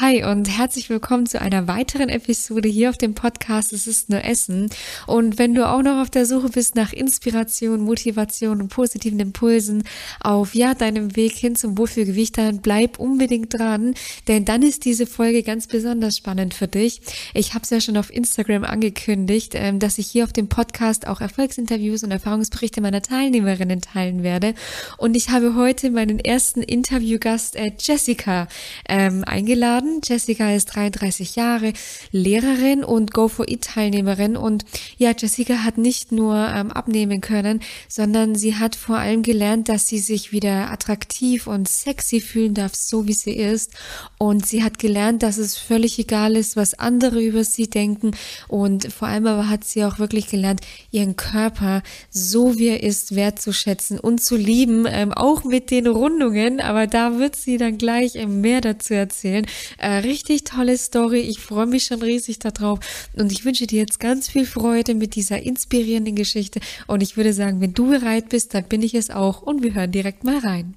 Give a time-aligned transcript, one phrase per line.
[0.00, 4.24] Hi und herzlich willkommen zu einer weiteren Episode hier auf dem Podcast Es ist nur
[4.24, 4.68] Essen.
[5.06, 9.84] Und wenn du auch noch auf der Suche bist nach Inspiration, Motivation und positiven Impulsen
[10.18, 13.94] auf ja deinem Weg hin zum Wohlfühlgewicht, dann bleib unbedingt dran,
[14.26, 17.00] denn dann ist diese Folge ganz besonders spannend für dich.
[17.32, 21.06] Ich habe es ja schon auf Instagram angekündigt, ähm, dass ich hier auf dem Podcast
[21.06, 24.54] auch Erfolgsinterviews und Erfahrungsberichte meiner Teilnehmerinnen teilen werde.
[24.98, 28.48] Und ich habe heute meinen ersten Interviewgast äh, Jessica
[28.88, 30.00] ähm, eingeladen worden.
[30.04, 31.72] Jessica ist 33 Jahre,
[32.10, 34.36] Lehrerin und Go for It Teilnehmerin.
[34.36, 34.64] Und
[34.96, 39.86] ja, Jessica hat nicht nur ähm, abnehmen können, sondern sie hat vor allem gelernt, dass
[39.86, 43.72] sie sich wieder attraktiv und sexy fühlen darf, so wie sie ist.
[44.18, 48.12] Und sie hat gelernt, dass es völlig egal ist, was andere über sie denken.
[48.48, 53.14] Und vor allem aber hat sie auch wirklich gelernt, ihren Körper so wie er ist
[53.14, 56.60] wertzuschätzen und zu lieben, ähm, auch mit den Rundungen.
[56.60, 59.46] Aber da wird sie dann gleich ähm, mehr dazu erzählen.
[59.78, 61.20] Äh, richtig tolle Story.
[61.20, 62.80] Ich freue mich schon riesig darauf.
[63.14, 66.60] Und ich wünsche dir jetzt ganz viel Freude mit dieser inspirierenden Geschichte.
[66.86, 69.42] Und ich würde sagen, wenn du bereit bist, dann bin ich es auch.
[69.42, 70.74] Und wir hören direkt mal rein.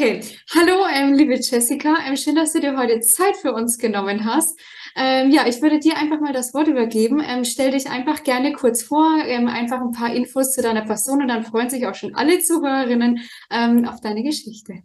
[0.00, 0.22] Okay,
[0.54, 1.94] hallo, ähm, liebe Jessica.
[2.08, 4.58] Ähm, schön, dass du dir heute Zeit für uns genommen hast.
[4.96, 7.22] Ähm, ja, ich würde dir einfach mal das Wort übergeben.
[7.22, 11.20] Ähm, stell dich einfach gerne kurz vor, ähm, einfach ein paar Infos zu deiner Person
[11.20, 14.84] und dann freuen sich auch schon alle Zuhörerinnen ähm, auf deine Geschichte.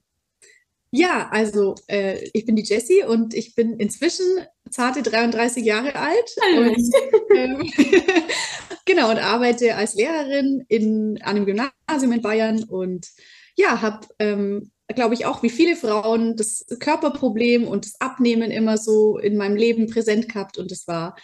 [0.91, 4.25] Ja, also äh, ich bin die Jessie und ich bin inzwischen
[4.69, 6.36] zarte 33 Jahre alt.
[6.58, 6.93] Und,
[7.38, 7.71] ähm,
[8.86, 13.08] genau, und arbeite als Lehrerin in einem Gymnasium in Bayern und
[13.55, 18.78] ja, habe ähm, glaube ich, auch wie viele Frauen das Körperproblem und das Abnehmen immer
[18.78, 20.58] so in meinem Leben präsent gehabt.
[20.58, 21.16] Und das war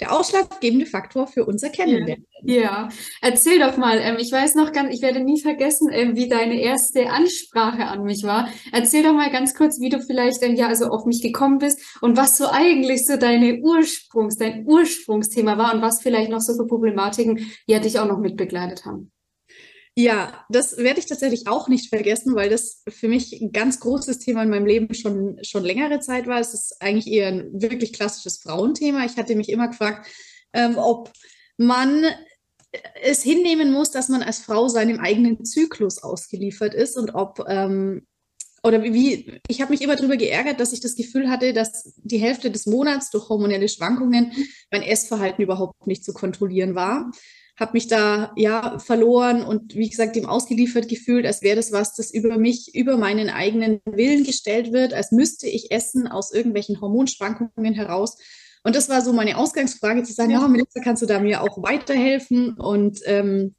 [0.00, 2.26] der ausschlaggebende Faktor für unser Kennenlernen.
[2.42, 2.88] Ja, ja.
[3.20, 3.98] erzähl doch mal.
[3.98, 8.04] Ähm, ich weiß noch ganz, ich werde nie vergessen, ähm, wie deine erste Ansprache an
[8.04, 8.48] mich war.
[8.72, 11.98] Erzähl doch mal ganz kurz, wie du vielleicht ähm, ja also auf mich gekommen bist
[12.00, 16.54] und was so eigentlich so deine Ursprungs, dein Ursprungsthema war und was vielleicht noch so
[16.54, 19.12] für Problematiken ja dich auch noch mitbegleitet haben.
[19.96, 24.18] Ja, das werde ich tatsächlich auch nicht vergessen, weil das für mich ein ganz großes
[24.20, 26.38] Thema in meinem Leben schon, schon längere Zeit war.
[26.38, 29.04] Es ist eigentlich eher ein wirklich klassisches Frauenthema.
[29.04, 30.08] Ich hatte mich immer gefragt,
[30.52, 31.12] ähm, ob
[31.56, 32.04] man
[33.02, 38.06] es hinnehmen muss, dass man als Frau seinem eigenen Zyklus ausgeliefert ist und ob ähm,
[38.62, 42.18] oder wie, ich habe mich immer darüber geärgert, dass ich das Gefühl hatte, dass die
[42.18, 44.32] Hälfte des Monats durch hormonelle Schwankungen
[44.70, 47.10] mein Essverhalten überhaupt nicht zu kontrollieren war
[47.60, 51.94] habe mich da ja verloren und wie gesagt dem ausgeliefert gefühlt, als wäre das was,
[51.94, 56.80] das über mich, über meinen eigenen Willen gestellt wird, als müsste ich essen aus irgendwelchen
[56.80, 58.16] Hormonschwankungen heraus.
[58.62, 61.62] Und das war so meine Ausgangsfrage, zu sagen, ja, Melissa, kannst du da mir auch
[61.62, 62.54] weiterhelfen?
[62.58, 63.54] Und ähm,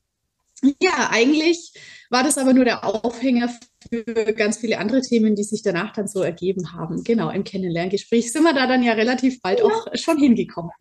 [0.79, 1.73] ja, eigentlich
[2.09, 3.49] war das aber nur der Aufhänger
[3.89, 7.03] für ganz viele andere Themen, die sich danach dann so ergeben haben.
[7.03, 9.65] Genau, im Kennenlerngespräch sind wir da dann ja relativ bald ja.
[9.65, 10.71] auch schon hingekommen.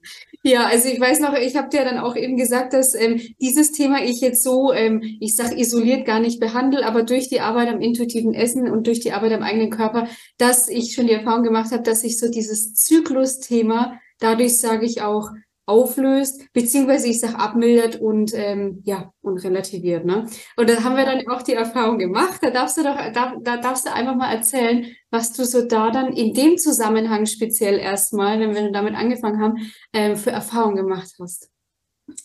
[0.43, 3.73] Ja, also ich weiß noch, ich habe dir dann auch eben gesagt, dass ähm, dieses
[3.73, 7.69] Thema ich jetzt so, ähm, ich sag isoliert gar nicht behandle, aber durch die Arbeit
[7.69, 11.45] am intuitiven Essen und durch die Arbeit am eigenen Körper, dass ich schon die Erfahrung
[11.45, 15.31] gemacht habe, dass ich so dieses Zyklus-Thema dadurch sage ich auch
[15.70, 20.04] auflöst, beziehungsweise ich sage abmildert und ähm, ja, und relativiert.
[20.04, 20.26] Ne?
[20.56, 22.41] Und da haben wir dann auch die Erfahrung gemacht.
[22.42, 25.91] Da darfst du doch, da, da darfst du einfach mal erzählen, was du so da
[25.91, 31.14] dann in dem Zusammenhang speziell erstmal, wenn wir damit angefangen haben, ähm, für Erfahrungen gemacht
[31.20, 31.48] hast.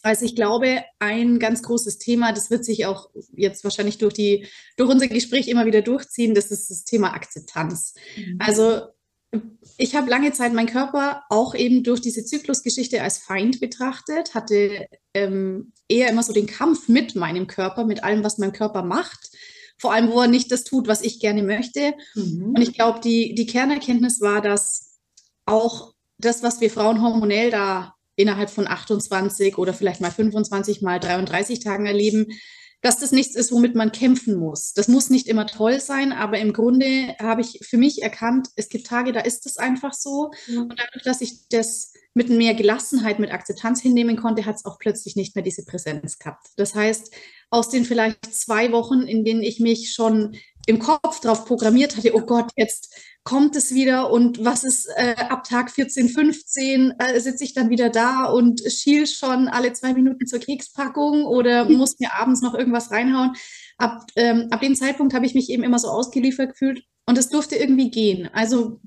[0.02, 4.48] Also ich glaube, ein ganz großes Thema, das wird sich auch jetzt wahrscheinlich durch die,
[4.78, 7.94] durch unser Gespräch immer wieder durchziehen, das ist das Thema Akzeptanz.
[8.18, 8.38] Mhm.
[8.40, 8.82] Also
[9.78, 14.88] ich habe lange Zeit meinen Körper auch eben durch diese Zyklusgeschichte als Feind betrachtet, hatte
[15.14, 19.32] ähm, eher immer so den Kampf mit meinem Körper, mit allem, was mein Körper macht.
[19.78, 21.94] Vor allem, wo er nicht das tut, was ich gerne möchte.
[22.16, 22.54] Mhm.
[22.56, 24.98] Und ich glaube, die, die Kernerkenntnis war, dass
[25.46, 31.00] auch das, was wir Frauen hormonell da innerhalb von 28 oder vielleicht mal 25 mal
[31.00, 32.28] 33 Tagen erleben,
[32.86, 34.74] dass das nichts ist, womit man kämpfen muss.
[34.74, 38.70] Das muss nicht immer toll sein, aber im Grunde habe ich für mich erkannt, es
[38.70, 40.30] gibt Tage, da ist es einfach so.
[40.46, 40.62] Ja.
[40.62, 44.78] Und dadurch, dass ich das mit mehr Gelassenheit, mit Akzeptanz hinnehmen konnte, hat es auch
[44.78, 46.46] plötzlich nicht mehr diese Präsenz gehabt.
[46.58, 47.12] Das heißt,
[47.50, 50.36] aus den vielleicht zwei Wochen, in denen ich mich schon
[50.68, 55.16] im Kopf drauf programmiert hatte, oh Gott, jetzt kommt es wieder und was ist äh,
[55.18, 59.94] ab Tag 14, 15 äh, sitze ich dann wieder da und schiel schon alle zwei
[59.94, 63.34] Minuten zur Kekspackung oder muss mir abends noch irgendwas reinhauen.
[63.78, 67.30] Ab, ähm, ab dem Zeitpunkt habe ich mich eben immer so ausgeliefert gefühlt und es
[67.30, 68.30] durfte irgendwie gehen.
[68.34, 68.80] Also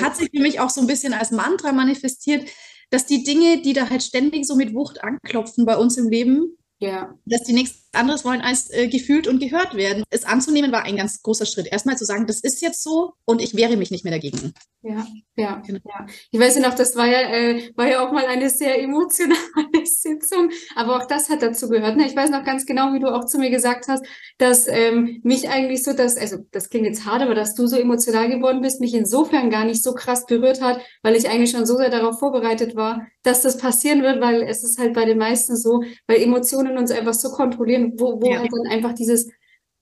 [0.00, 2.48] hat sich für mich auch so ein bisschen als Mantra manifestiert.
[2.90, 6.58] dass die Dinge, die da halt ständig so mit Wucht anklopfen bei uns im Leben,
[6.80, 7.14] ja.
[7.24, 10.04] Dass die nichts anderes wollen, als äh, gefühlt und gehört werden.
[10.10, 11.66] Es anzunehmen war ein ganz großer Schritt.
[11.70, 14.54] Erstmal zu sagen, das ist jetzt so und ich wehre mich nicht mehr dagegen.
[14.82, 15.06] Ja,
[15.36, 15.80] ja, genau.
[15.84, 16.06] ja.
[16.30, 19.38] Ich weiß ja noch, das war ja, äh, war ja auch mal eine sehr emotionale
[19.84, 21.96] Sitzung, aber auch das hat dazu gehört.
[21.96, 22.06] Ne?
[22.06, 24.04] Ich weiß noch ganz genau, wie du auch zu mir gesagt hast,
[24.38, 27.76] dass ähm, mich eigentlich so, dass, also das klingt jetzt hart, aber dass du so
[27.76, 31.66] emotional geworden bist, mich insofern gar nicht so krass berührt hat, weil ich eigentlich schon
[31.66, 35.18] so sehr darauf vorbereitet war, dass das passieren wird, weil es ist halt bei den
[35.18, 38.40] meisten so, weil Emotionen uns einfach so kontrollieren, wo, wo ja.
[38.40, 39.28] halt dann einfach dieses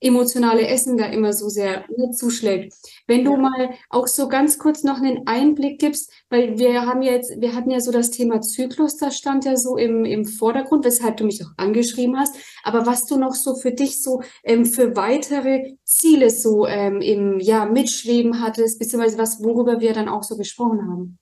[0.00, 2.74] emotionale Essen da immer so sehr ne, zuschlägt.
[3.06, 7.40] Wenn du mal auch so ganz kurz noch einen Einblick gibst, weil wir haben jetzt,
[7.40, 11.16] wir hatten ja so das Thema Zyklus, das stand ja so im, im Vordergrund, weshalb
[11.16, 12.36] du mich auch angeschrieben hast.
[12.62, 17.40] Aber was du noch so für dich so ähm, für weitere Ziele so ähm, im
[17.40, 21.18] ja mitschweben hattest, beziehungsweise was, worüber wir dann auch so gesprochen haben.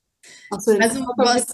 [0.51, 1.45] Auch so also was,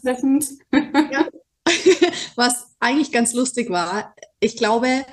[0.74, 1.28] ja,
[2.36, 5.06] was eigentlich ganz lustig war, ich glaube,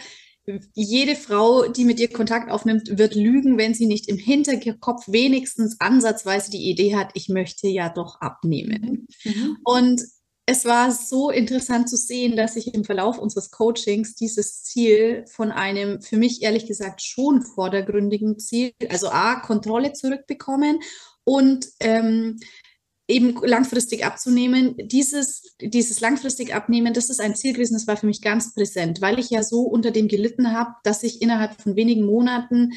[0.75, 5.76] jede Frau, die mit dir Kontakt aufnimmt, wird lügen, wenn sie nicht im Hinterkopf wenigstens
[5.79, 9.06] ansatzweise die Idee hat, ich möchte ja doch abnehmen.
[9.25, 9.59] Mhm.
[9.65, 10.03] Und
[10.47, 15.53] es war so interessant zu sehen, dass ich im Verlauf unseres Coachings dieses Ziel von
[15.53, 20.81] einem für mich ehrlich gesagt schon vordergründigen Ziel, also A, Kontrolle zurückbekommen
[21.25, 22.38] und ähm,
[23.08, 24.76] eben langfristig abzunehmen.
[24.76, 29.00] Dieses, dieses langfristig Abnehmen, das ist ein Ziel gewesen, das war für mich ganz präsent,
[29.00, 32.72] weil ich ja so unter dem gelitten habe, dass ich innerhalb von wenigen Monaten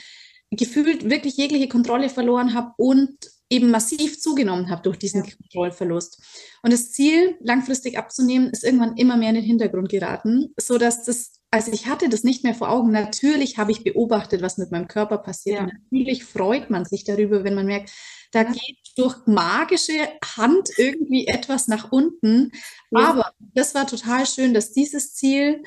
[0.49, 3.17] gefühlt wirklich jegliche Kontrolle verloren habe und
[3.49, 5.31] eben massiv zugenommen habe durch diesen ja.
[5.31, 6.21] Kontrollverlust.
[6.63, 11.03] Und das Ziel, langfristig abzunehmen, ist irgendwann immer mehr in den Hintergrund geraten, so dass
[11.03, 12.91] das, also ich hatte das nicht mehr vor Augen.
[12.91, 15.59] Natürlich habe ich beobachtet, was mit meinem Körper passiert.
[15.59, 15.65] Ja.
[15.65, 17.91] Natürlich freut man sich darüber, wenn man merkt,
[18.31, 18.51] da ja.
[18.51, 20.07] geht durch magische
[20.37, 22.51] Hand irgendwie etwas nach unten.
[22.91, 23.09] Ja.
[23.09, 25.63] Aber das war total schön, dass dieses Ziel,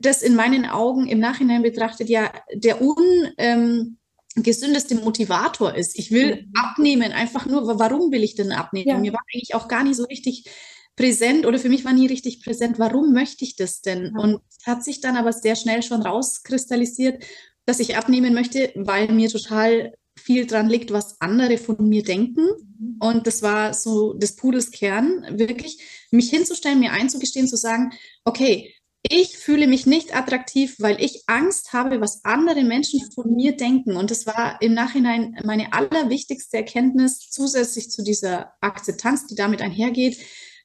[0.00, 5.98] das in meinen Augen im Nachhinein betrachtet, ja der ungesündeste ähm, Motivator ist.
[5.98, 6.52] Ich will mhm.
[6.54, 8.88] abnehmen, einfach nur, warum will ich denn abnehmen?
[8.88, 8.98] Ja.
[8.98, 10.50] Mir war eigentlich auch gar nicht so richtig
[10.96, 14.14] präsent oder für mich war nie richtig präsent, warum möchte ich das denn?
[14.16, 14.22] Ja.
[14.22, 17.22] Und hat sich dann aber sehr schnell schon rauskristallisiert,
[17.66, 22.46] dass ich abnehmen möchte, weil mir total viel dran liegt, was andere von mir denken.
[22.78, 22.96] Mhm.
[23.00, 25.78] Und das war so des Pudels Kern, wirklich
[26.10, 27.92] mich hinzustellen, mir einzugestehen, zu sagen,
[28.24, 28.72] okay,
[29.08, 33.96] ich fühle mich nicht attraktiv, weil ich Angst habe, was andere Menschen von mir denken.
[33.96, 40.18] Und das war im Nachhinein meine allerwichtigste Erkenntnis, zusätzlich zu dieser Akzeptanz, die damit einhergeht,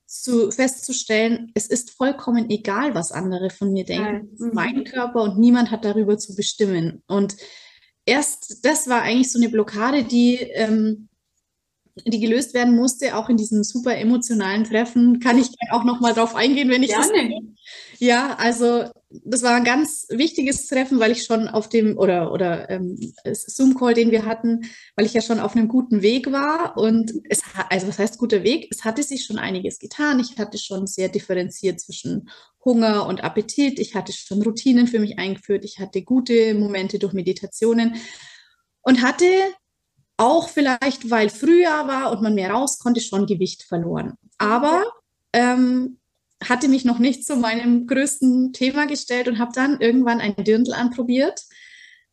[0.07, 4.29] zu, festzustellen, es ist vollkommen egal, was andere von mir denken.
[4.37, 4.45] Ja.
[4.47, 4.51] Mhm.
[4.53, 7.01] Mein Körper und niemand hat darüber zu bestimmen.
[7.07, 7.37] Und
[8.11, 11.07] erst das war eigentlich so eine Blockade, die, ähm,
[12.05, 15.19] die gelöst werden musste, auch in diesem super emotionalen Treffen.
[15.19, 17.29] Kann ich auch noch mal drauf eingehen, wenn ich Gerne.
[17.29, 17.99] das.
[17.99, 18.85] Ja, also
[19.23, 23.93] das war ein ganz wichtiges Treffen, weil ich schon auf dem oder oder ähm, Zoom-Call,
[23.93, 24.65] den wir hatten,
[24.95, 28.43] weil ich ja schon auf einem guten Weg war und es also was heißt guter
[28.43, 28.67] Weg?
[28.71, 30.19] Es hatte sich schon einiges getan.
[30.19, 32.29] Ich hatte schon sehr differenziert zwischen
[32.63, 33.79] Hunger und Appetit.
[33.79, 35.65] Ich hatte schon Routinen für mich eingeführt.
[35.65, 37.95] Ich hatte gute Momente durch Meditationen
[38.81, 39.25] und hatte
[40.17, 44.13] auch vielleicht, weil Frühjahr war und man mehr raus konnte, schon Gewicht verloren.
[44.37, 44.83] Aber
[45.33, 45.97] ähm,
[46.47, 50.73] hatte mich noch nicht zu meinem größten Thema gestellt und habe dann irgendwann ein Dirndl
[50.73, 51.43] anprobiert,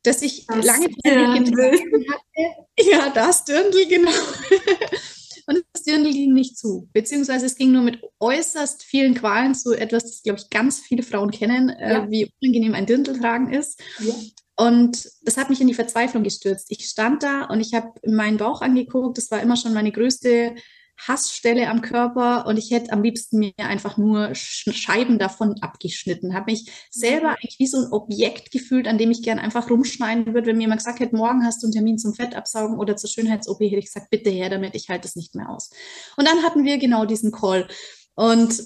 [0.03, 2.91] das ich das lange Zeit getragen hatte.
[2.91, 4.11] Ja, das Dirndl, genau.
[5.47, 9.73] und das Dirndl ging nicht zu, beziehungsweise es ging nur mit äußerst vielen Qualen zu,
[9.75, 12.05] etwas, das, glaube ich, ganz viele Frauen kennen, äh, ja.
[12.05, 13.81] äh, wie unangenehm ein Dirndl tragen ist.
[14.01, 14.15] Ja.
[14.57, 16.67] Und das hat mich in die Verzweiflung gestürzt.
[16.71, 19.17] Ich stand da und ich habe meinen Bauch angeguckt.
[19.17, 20.57] Das war immer schon meine größte
[21.07, 26.35] Hassstelle am Körper und ich hätte am liebsten mir einfach nur Scheiben davon abgeschnitten.
[26.35, 30.35] Habe mich selber eigentlich wie so ein Objekt gefühlt, an dem ich gern einfach rumschneiden
[30.35, 30.49] würde.
[30.49, 33.61] Wenn mir jemand gesagt hätte, morgen hast du einen Termin zum Fettabsaugen oder zur Schönheits-OP,
[33.61, 35.71] hätte ich gesagt, bitte her damit, ich halte es nicht mehr aus.
[36.17, 37.69] Und dann hatten wir genau diesen Call.
[38.15, 38.61] Und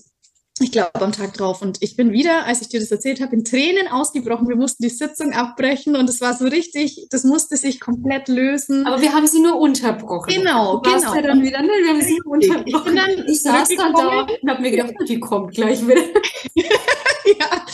[0.63, 1.63] ich glaube, am Tag drauf.
[1.63, 4.49] Und ich bin wieder, als ich dir das erzählt habe, in Tränen ausgebrochen.
[4.49, 8.87] Wir mussten die Sitzung abbrechen und es war so richtig, das musste sich komplett lösen.
[8.87, 10.33] Aber wir haben sie nur unterbrochen.
[10.33, 11.15] Genau, du genau.
[11.15, 11.69] Ja dann wieder, ne?
[11.69, 12.97] Wir haben sie nur unterbrochen.
[12.97, 16.01] Ich, dann ich saß dann da und habe mir gedacht, die kommt gleich wieder.
[16.55, 17.67] ja,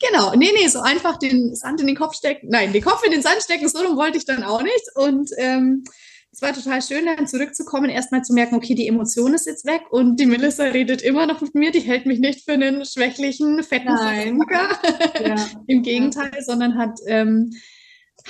[0.00, 0.34] genau.
[0.34, 2.48] Nee, nee, so einfach den Sand in den Kopf stecken.
[2.50, 4.84] Nein, den Kopf in den Sand stecken, so wollte ich dann auch nicht.
[4.94, 5.84] Und ähm,
[6.32, 9.82] es war total schön, dann zurückzukommen, erstmal zu merken, okay, die Emotion ist jetzt weg
[9.90, 13.62] und die Melissa redet immer noch mit mir, die hält mich nicht für einen schwächlichen,
[13.62, 14.40] fetten Nein.
[15.20, 15.36] ja.
[15.66, 16.42] Im Gegenteil, ja.
[16.42, 17.50] sondern hat ähm,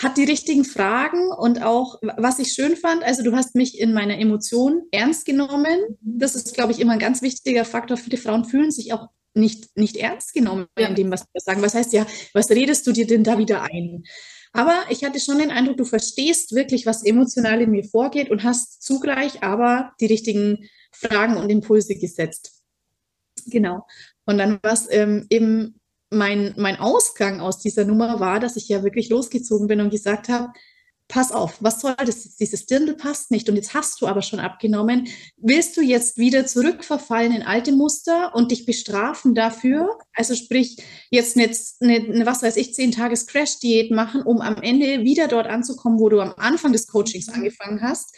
[0.00, 3.92] hat die richtigen Fragen und auch, was ich schön fand, also du hast mich in
[3.92, 5.80] meiner Emotion ernst genommen.
[6.00, 6.18] Mhm.
[6.18, 7.96] Das ist, glaube ich, immer ein ganz wichtiger Faktor.
[7.96, 10.88] Viele Frauen fühlen sich auch nicht, nicht ernst genommen ja.
[10.88, 11.62] in dem, was wir sagen.
[11.62, 14.04] Was heißt ja, was redest du dir denn da wieder ein?
[14.52, 18.44] Aber ich hatte schon den Eindruck, du verstehst wirklich, was emotional in mir vorgeht und
[18.44, 22.62] hast zugleich aber die richtigen Fragen und Impulse gesetzt.
[23.46, 23.86] Genau.
[24.26, 25.80] Und dann war es ähm, eben
[26.10, 30.28] mein, mein Ausgang aus dieser Nummer war, dass ich ja wirklich losgezogen bin und gesagt
[30.28, 30.52] habe,
[31.12, 32.36] pass auf, was soll das?
[32.36, 35.08] Dieses Dirndl passt nicht und jetzt hast du aber schon abgenommen.
[35.36, 39.98] Willst du jetzt wieder zurückverfallen in alte Muster und dich bestrafen dafür?
[40.14, 40.78] Also sprich,
[41.10, 41.50] jetzt eine,
[41.80, 46.08] eine was weiß ich, zehn Tages Crash-Diät machen, um am Ende wieder dort anzukommen, wo
[46.08, 47.34] du am Anfang des Coachings mhm.
[47.34, 48.16] angefangen hast?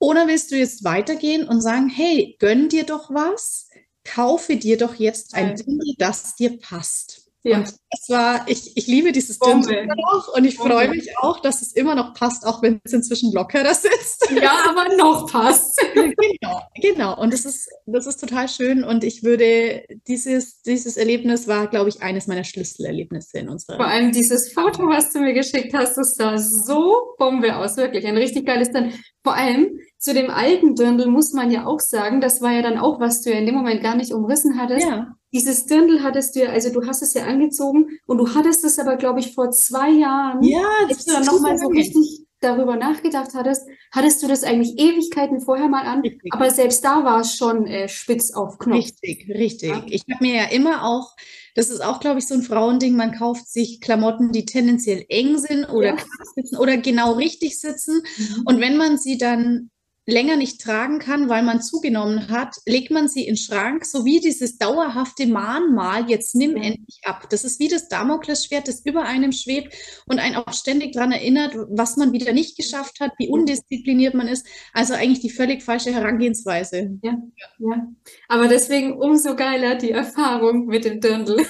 [0.00, 3.68] Oder willst du jetzt weitergehen und sagen, hey, gönn dir doch was,
[4.02, 7.31] kaufe dir doch jetzt ein Dirndl, das dir passt.
[7.44, 7.58] Ja.
[7.58, 9.86] Und es war, ich, ich liebe dieses Bombe.
[9.86, 13.32] noch und ich freue mich auch, dass es immer noch passt, auch wenn es inzwischen
[13.32, 14.30] lockerer sitzt.
[14.42, 15.78] Ja, aber noch passt.
[15.94, 17.20] genau, genau.
[17.20, 21.90] Und das ist, das ist total schön und ich würde, dieses, dieses Erlebnis war, glaube
[21.90, 23.76] ich, eines meiner Schlüsselerlebnisse in unserer.
[23.76, 28.06] Vor allem dieses Foto, was du mir geschickt hast, das sah so Bombe aus, wirklich.
[28.06, 28.94] Ein richtig geiles dann.
[29.22, 32.78] Vor allem, zu dem alten Dirndl muss man ja auch sagen, das war ja dann
[32.78, 34.86] auch, was du ja in dem Moment gar nicht umrissen hattest.
[34.86, 35.14] Ja.
[35.32, 38.78] Dieses Dirndl hattest du ja, also du hast es ja angezogen und du hattest es
[38.78, 43.30] aber, glaube ich, vor zwei Jahren, ja, als du dann nochmal so richtig darüber nachgedacht
[43.34, 46.32] hattest, hattest du das eigentlich Ewigkeiten vorher mal an, richtig.
[46.34, 48.78] aber selbst da war es schon äh, spitz auf Knopf.
[48.78, 49.70] Richtig, richtig.
[49.70, 49.82] Ja.
[49.86, 51.14] Ich habe mir ja immer auch,
[51.54, 55.38] das ist auch, glaube ich, so ein Frauending, man kauft sich Klamotten, die tendenziell eng
[55.38, 56.04] sind oder ja.
[56.34, 58.02] sitzen oder genau richtig sitzen.
[58.18, 58.42] Mhm.
[58.44, 59.70] Und wenn man sie dann
[60.06, 64.04] länger nicht tragen kann, weil man zugenommen hat, legt man sie in den Schrank, so
[64.04, 67.28] wie dieses dauerhafte Mahnmal, jetzt nimm endlich ab.
[67.30, 69.74] Das ist wie das Damoklesschwert, das über einem schwebt
[70.06, 74.26] und einen auch ständig daran erinnert, was man wieder nicht geschafft hat, wie undiszipliniert man
[74.26, 74.46] ist.
[74.72, 76.98] Also eigentlich die völlig falsche Herangehensweise.
[77.02, 77.16] Ja,
[77.58, 77.86] ja.
[78.28, 81.46] Aber deswegen umso geiler die Erfahrung mit dem Dirndl.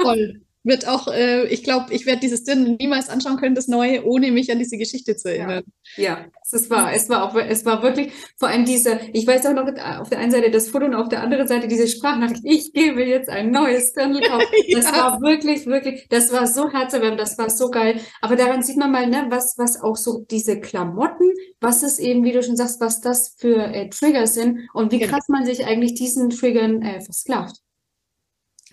[0.00, 4.04] Voll wird auch, äh, ich glaube, ich werde dieses Dirndl niemals anschauen können, das Neue,
[4.04, 5.64] ohne mich an diese Geschichte zu erinnern.
[5.96, 9.46] Ja, ja es war, es war auch, es war wirklich, vor allem diese, ich weiß
[9.46, 9.66] auch noch,
[10.00, 13.04] auf der einen Seite das Foto und auf der anderen Seite diese Sprachnachricht, ich gebe
[13.04, 14.46] jetzt ein neues Dirndl kaufen.
[14.76, 14.96] Das ja.
[14.96, 18.00] war wirklich, wirklich, das war so herzerwärmend, das war so geil.
[18.20, 22.24] Aber daran sieht man mal, ne, was, was auch so diese Klamotten, was es eben,
[22.24, 25.64] wie du schon sagst, was das für äh, Trigger sind und wie krass man sich
[25.64, 27.56] eigentlich diesen Triggern äh, versklavt.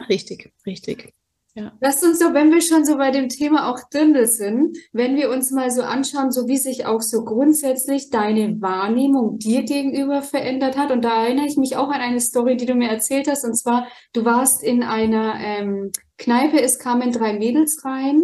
[0.09, 1.13] Richtig, richtig.
[1.55, 1.72] Ja.
[1.81, 5.29] Lasst uns so, wenn wir schon so bei dem Thema auch Dirndl sind, wenn wir
[5.29, 10.77] uns mal so anschauen, so wie sich auch so grundsätzlich deine Wahrnehmung dir gegenüber verändert
[10.77, 10.91] hat.
[10.91, 13.45] Und da erinnere ich mich auch an eine Story, die du mir erzählt hast.
[13.45, 18.24] Und zwar, du warst in einer ähm, Kneipe, es kamen drei Mädels rein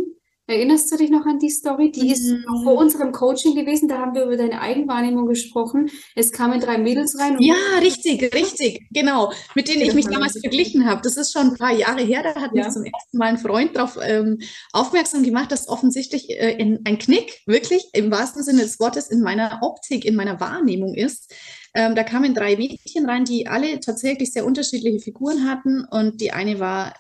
[0.50, 1.92] Erinnerst du dich noch an die Story?
[1.92, 2.12] Die mhm.
[2.12, 3.88] ist vor unserem Coaching gewesen.
[3.88, 5.92] Da haben wir über deine Eigenwahrnehmung gesprochen.
[6.16, 7.38] Es kamen drei Mädels rein.
[7.40, 9.32] ja, richtig, richtig, genau.
[9.54, 11.02] Mit denen ich mich damals verglichen habe.
[11.04, 12.24] Das ist schon ein paar Jahre her.
[12.24, 12.64] Da hat ja.
[12.64, 14.40] mich zum ersten Mal ein Freund darauf ähm,
[14.74, 19.22] aufmerksam gemacht, dass offensichtlich äh, in, ein Knick wirklich im wahrsten Sinne des Wortes in
[19.22, 21.32] meiner Optik, in meiner Wahrnehmung ist.
[21.74, 25.86] Ähm, da kamen drei Mädchen rein, die alle tatsächlich sehr unterschiedliche Figuren hatten.
[25.86, 26.94] Und die eine war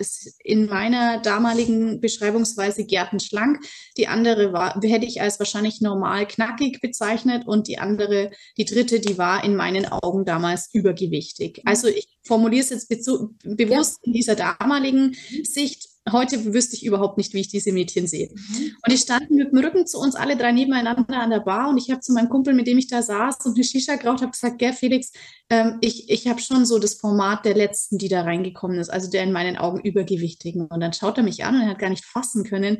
[0.43, 3.59] in meiner damaligen Beschreibungsweise gärtenschlank.
[3.97, 7.47] Die andere war, hätte ich als wahrscheinlich normal knackig bezeichnet.
[7.47, 11.61] Und die andere, die dritte, die war in meinen Augen damals übergewichtig.
[11.65, 14.07] Also ich formuliere es jetzt bewusst ja.
[14.07, 18.29] in dieser damaligen Sicht heute wüsste ich überhaupt nicht, wie ich diese Mädchen sehe.
[18.34, 18.75] Mhm.
[18.84, 21.77] Und die standen mit dem Rücken zu uns alle drei nebeneinander an der Bar und
[21.77, 24.32] ich habe zu meinem Kumpel, mit dem ich da saß und eine Shisha geraucht habe,
[24.32, 25.12] gesagt, gell, Felix,
[25.50, 29.10] ähm, ich, ich habe schon so das Format der Letzten, die da reingekommen ist, also
[29.10, 30.68] der in meinen Augen übergewichtigen.
[30.68, 32.79] Und dann schaut er mich an und er hat gar nicht fassen können,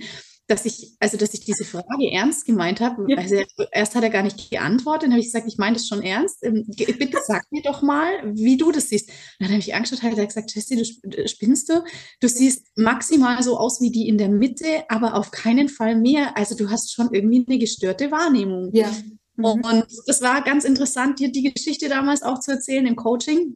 [0.50, 3.06] dass ich, also dass ich diese Frage ernst gemeint habe.
[3.08, 3.18] Ja.
[3.18, 3.36] Also
[3.72, 6.44] erst hat er gar nicht geantwortet, dann habe ich gesagt, ich meine das schon ernst.
[6.44, 9.10] Ähm, bitte sag mir doch mal, wie du das siehst.
[9.10, 11.84] Und dann habe ich angeschaut, hat er gesagt, Jessie, du spinnst du?
[12.20, 16.36] Du siehst maximal so aus wie die in der Mitte, aber auf keinen Fall mehr.
[16.36, 18.72] Also du hast schon irgendwie eine gestörte Wahrnehmung.
[18.74, 18.92] Ja.
[19.36, 19.62] Mhm.
[19.64, 23.56] Und es war ganz interessant, dir die Geschichte damals auch zu erzählen im Coaching,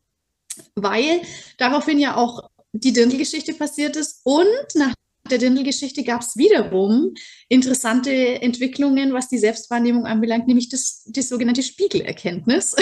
[0.76, 1.22] weil
[1.58, 4.46] daraufhin ja auch die Dirndl-Geschichte passiert ist und
[4.76, 4.94] nach
[5.30, 7.14] der Dindel-Geschichte gab es wiederum
[7.48, 12.76] interessante Entwicklungen, was die Selbstwahrnehmung anbelangt, nämlich das, die sogenannte Spiegelerkenntnis.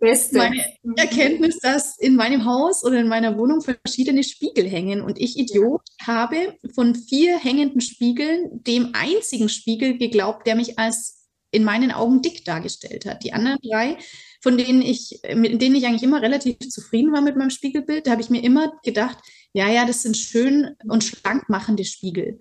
[0.00, 0.36] Beste.
[0.82, 5.38] Meine Erkenntnis, dass in meinem Haus oder in meiner Wohnung verschiedene Spiegel hängen und ich
[5.38, 11.92] Idiot habe von vier hängenden Spiegeln dem einzigen Spiegel geglaubt, der mich als in meinen
[11.92, 13.22] Augen dick dargestellt hat.
[13.22, 13.98] Die anderen drei
[14.46, 18.12] von denen ich, mit denen ich eigentlich immer relativ zufrieden war mit meinem Spiegelbild, da
[18.12, 19.18] habe ich mir immer gedacht,
[19.56, 22.38] ja, ja, das sind schön und schlank machende Spiegel.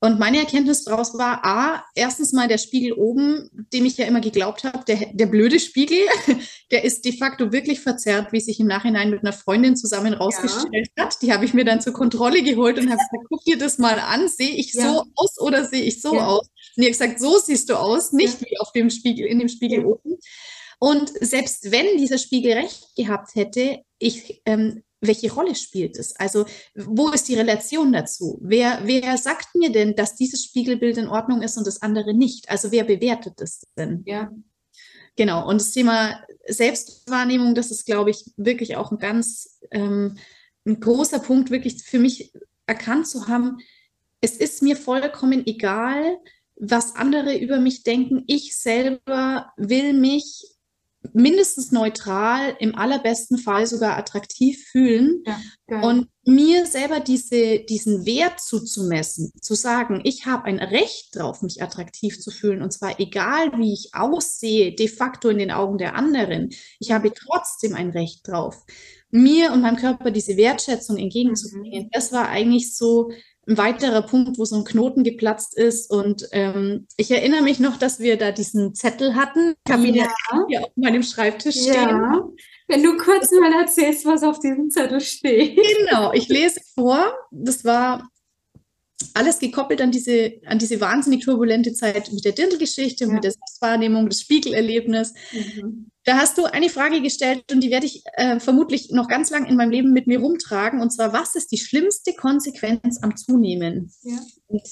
[0.00, 4.20] Und meine Erkenntnis daraus war, a, erstens mal der Spiegel oben, dem ich ja immer
[4.20, 5.98] geglaubt habe, der, der blöde Spiegel,
[6.72, 10.90] der ist de facto wirklich verzerrt, wie sich im Nachhinein mit einer Freundin zusammen rausgestellt
[10.96, 11.04] ja.
[11.04, 11.22] hat.
[11.22, 14.00] Die habe ich mir dann zur Kontrolle geholt und habe gesagt, guck dir das mal
[14.00, 14.82] an, sehe ich ja.
[14.82, 16.26] so aus oder sehe ich so ja.
[16.26, 16.48] aus?
[16.76, 19.84] Und ihr gesagt, so siehst du aus, nicht wie auf dem Spiegel, in dem Spiegel
[19.84, 20.18] oben.
[20.80, 26.16] Und selbst wenn dieser Spiegel recht gehabt hätte, ich ähm, welche Rolle spielt es?
[26.16, 28.38] Also wo ist die Relation dazu?
[28.42, 32.50] Wer, wer sagt mir denn, dass dieses Spiegelbild in Ordnung ist und das andere nicht?
[32.50, 34.02] Also wer bewertet es denn?
[34.06, 34.30] Ja.
[35.16, 40.16] Genau, und das Thema Selbstwahrnehmung, das ist, glaube ich, wirklich auch ein ganz ähm,
[40.68, 42.32] ein großer Punkt, wirklich für mich
[42.66, 43.58] erkannt zu haben,
[44.20, 46.18] es ist mir vollkommen egal,
[46.56, 48.24] was andere über mich denken.
[48.26, 50.44] Ich selber will mich
[51.12, 55.22] mindestens neutral, im allerbesten Fall sogar attraktiv fühlen
[55.68, 61.42] ja, und mir selber diese, diesen Wert zuzumessen, zu sagen, ich habe ein Recht drauf,
[61.42, 65.78] mich attraktiv zu fühlen und zwar egal, wie ich aussehe, de facto in den Augen
[65.78, 68.64] der anderen, ich habe trotzdem ein Recht drauf,
[69.10, 71.84] mir und meinem Körper diese Wertschätzung entgegenzubringen.
[71.84, 71.90] Mhm.
[71.92, 73.10] Das war eigentlich so
[73.48, 75.90] ein weiterer Punkt, wo so ein Knoten geplatzt ist.
[75.90, 79.54] Und ähm, ich erinnere mich noch, dass wir da diesen Zettel hatten.
[79.66, 80.08] Ich habe ihn ja.
[80.48, 81.74] hier auf meinem Schreibtisch stehen.
[81.74, 82.28] Ja.
[82.68, 85.58] Wenn du kurz mal erzählst, was auf diesem Zettel steht.
[85.78, 87.14] Genau, ich lese vor.
[87.30, 88.08] Das war
[89.14, 93.10] alles gekoppelt an diese, an diese wahnsinnig turbulente Zeit mit der Dirndl-Geschichte, ja.
[93.10, 95.14] mit der Selbstwahrnehmung, das Spiegelerlebnis.
[95.32, 95.90] Mhm.
[96.08, 99.44] Da hast du eine Frage gestellt und die werde ich äh, vermutlich noch ganz lang
[99.44, 100.80] in meinem Leben mit mir rumtragen.
[100.80, 103.92] Und zwar, was ist die schlimmste Konsequenz am Zunehmen?
[104.04, 104.16] Ja.
[104.46, 104.62] Und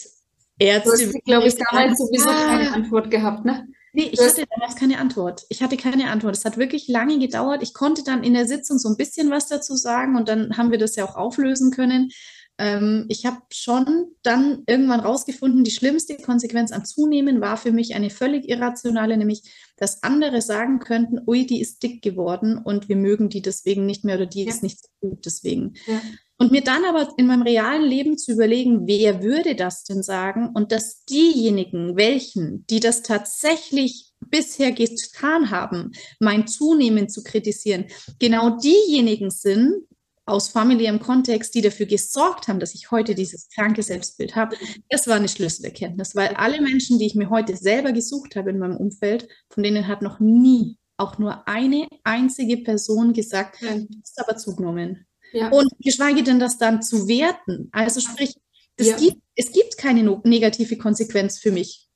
[0.58, 0.90] Ärzte.
[0.96, 3.68] Du hast, glaube ich, damals sowieso ah, keine Antwort gehabt, ne?
[3.92, 5.44] Nee, ich hatte damals keine Antwort.
[5.50, 6.34] Ich hatte keine Antwort.
[6.34, 7.62] Es hat wirklich lange gedauert.
[7.62, 10.70] Ich konnte dann in der Sitzung so ein bisschen was dazu sagen und dann haben
[10.70, 12.12] wir das ja auch auflösen können.
[12.58, 17.94] Ähm, ich habe schon dann irgendwann rausgefunden, die schlimmste Konsequenz am Zunehmen war für mich
[17.94, 19.42] eine völlig irrationale, nämlich,
[19.76, 24.04] dass andere sagen könnten, ui, die ist dick geworden und wir mögen die deswegen nicht
[24.04, 24.50] mehr oder die ja.
[24.50, 25.74] ist nicht so gut deswegen.
[25.86, 26.00] Ja.
[26.38, 30.50] Und mir dann aber in meinem realen Leben zu überlegen, wer würde das denn sagen
[30.54, 37.86] und dass diejenigen, welchen, die das tatsächlich bisher getan haben, mein Zunehmen zu kritisieren,
[38.18, 39.86] genau diejenigen sind,
[40.26, 44.56] aus familiärem Kontext, die dafür gesorgt haben, dass ich heute dieses kranke Selbstbild habe,
[44.90, 48.58] das war eine Schlüsselerkenntnis, weil alle Menschen, die ich mir heute selber gesucht habe in
[48.58, 53.74] meinem Umfeld, von denen hat noch nie auch nur eine einzige Person gesagt, ja.
[53.74, 55.06] du bist aber zugenommen.
[55.32, 55.50] Ja.
[55.50, 57.68] Und geschweige denn, das dann zu werten.
[57.72, 58.34] Also sprich,
[58.80, 58.96] ja.
[58.96, 61.88] gibt, es gibt keine negative Konsequenz für mich.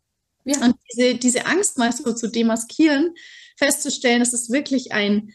[0.45, 3.15] Und diese, diese Angst mal so zu demaskieren,
[3.57, 5.33] festzustellen, es ist wirklich ein,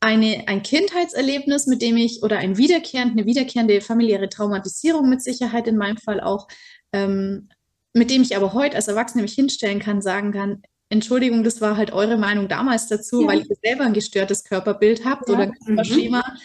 [0.00, 5.66] eine, ein Kindheitserlebnis, mit dem ich, oder ein wiederkehrend, eine wiederkehrende familiäre Traumatisierung mit Sicherheit
[5.66, 6.48] in meinem Fall auch,
[6.92, 7.48] ähm,
[7.92, 11.76] mit dem ich aber heute als Erwachsene mich hinstellen kann, sagen kann, Entschuldigung, das war
[11.76, 13.28] halt eure Meinung damals dazu, ja.
[13.28, 15.34] weil ihr selber ein gestörtes Körperbild habt ja.
[15.34, 16.18] oder ein Körperschema.
[16.18, 16.38] Mhm.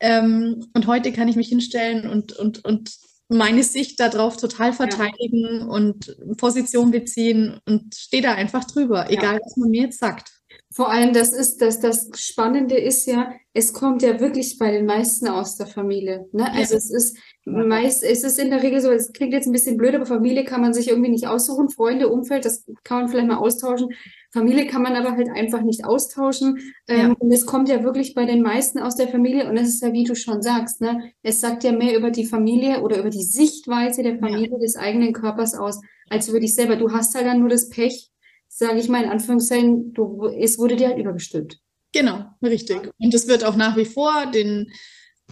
[0.00, 2.96] Ähm, und heute kann ich mich hinstellen und, und, und
[3.28, 5.66] meine Sicht darauf total verteidigen ja.
[5.66, 10.35] und Position beziehen und stehe da einfach drüber, egal was man mir jetzt sagt.
[10.76, 14.84] Vor allem, das ist, dass das Spannende ist ja, es kommt ja wirklich bei den
[14.84, 16.28] meisten aus der Familie.
[16.32, 16.52] Ne?
[16.52, 16.78] Also ja.
[16.78, 19.94] es ist meist, es ist in der Regel so, es klingt jetzt ein bisschen blöd,
[19.94, 21.70] aber Familie kann man sich irgendwie nicht aussuchen.
[21.70, 23.88] Freunde, Umfeld, das kann man vielleicht mal austauschen.
[24.30, 26.58] Familie kann man aber halt einfach nicht austauschen.
[26.90, 26.96] Ja.
[26.96, 29.48] Ähm, und es kommt ja wirklich bei den meisten aus der Familie.
[29.48, 31.10] Und es ist ja, wie du schon sagst, ne?
[31.22, 34.58] es sagt ja mehr über die Familie oder über die Sichtweise der Familie ja.
[34.58, 36.76] des eigenen Körpers aus, als über dich selber.
[36.76, 38.10] Du hast halt dann nur das Pech,
[38.56, 41.58] sage ich mal in Anführungszeichen, du, es wurde dir halt übergestülpt.
[41.92, 42.90] Genau, richtig.
[42.98, 44.72] Und es wird auch nach wie vor den,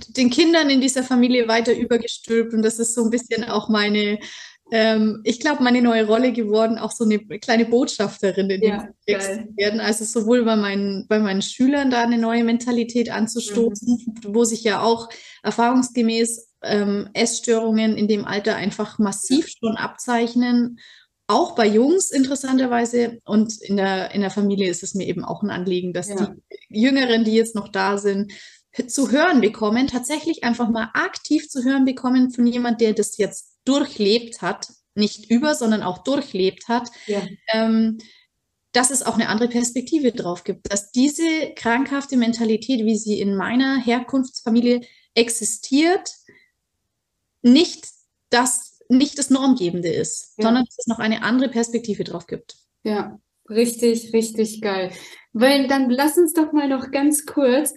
[0.09, 2.53] den Kindern in dieser Familie weiter übergestülpt.
[2.53, 4.19] Und das ist so ein bisschen auch meine,
[4.71, 9.21] ähm, ich glaube, meine neue Rolle geworden, auch so eine kleine Botschafterin in ja, dem
[9.21, 9.81] zu werden.
[9.81, 14.35] Also sowohl bei meinen, bei meinen Schülern da eine neue Mentalität anzustoßen, mhm.
[14.35, 15.09] wo sich ja auch
[15.43, 20.79] erfahrungsgemäß ähm, Essstörungen in dem Alter einfach massiv schon abzeichnen
[21.27, 25.43] auch bei Jungs interessanterweise und in der, in der Familie ist es mir eben auch
[25.43, 26.17] ein Anliegen, dass ja.
[26.71, 28.33] die Jüngeren, die jetzt noch da sind,
[28.89, 33.57] zu hören bekommen, tatsächlich einfach mal aktiv zu hören bekommen von jemand, der das jetzt
[33.65, 37.23] durchlebt hat, nicht über, sondern auch durchlebt hat, ja.
[37.53, 37.99] ähm,
[38.73, 43.37] dass es auch eine andere Perspektive drauf gibt, dass diese krankhafte Mentalität, wie sie in
[43.37, 44.81] meiner Herkunftsfamilie
[45.15, 46.11] existiert,
[47.43, 47.87] nicht
[48.31, 50.45] das nicht das Normgebende ist, ja.
[50.45, 52.57] sondern dass es noch eine andere Perspektive drauf gibt.
[52.83, 53.19] Ja,
[53.49, 54.91] richtig, richtig geil.
[55.33, 57.75] Weil dann lass uns doch mal noch ganz kurz,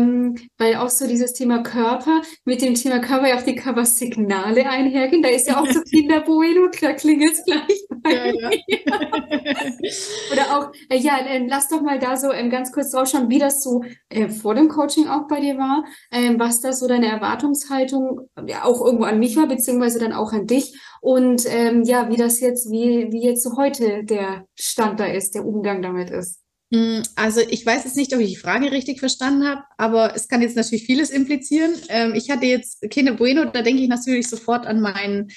[0.00, 4.68] ähm, weil auch so dieses Thema Körper, mit dem Thema Körper ja auch die Körpersignale
[4.68, 5.22] einhergehen.
[5.22, 8.50] Da ist ja auch so Kinderbueno, da klingelt es gleich bei ja, ja.
[10.32, 13.28] Oder auch, äh, ja, äh, lass doch mal da so ähm, ganz kurz drauf schauen,
[13.28, 16.86] wie das so äh, vor dem Coaching auch bei dir war, ähm, was da so
[16.86, 21.82] deine Erwartungshaltung ja, auch irgendwo an mich war, beziehungsweise dann auch an dich und ähm,
[21.82, 25.82] ja, wie das jetzt, wie, wie jetzt so heute der Stand da ist, der Umgang
[25.82, 26.39] damit ist.
[26.72, 30.28] Hm, also ich weiß jetzt nicht, ob ich die Frage richtig verstanden habe, aber es
[30.28, 31.72] kann jetzt natürlich vieles implizieren.
[31.88, 35.28] Ähm, ich hatte jetzt Kinder Bueno, da denke ich natürlich sofort an mein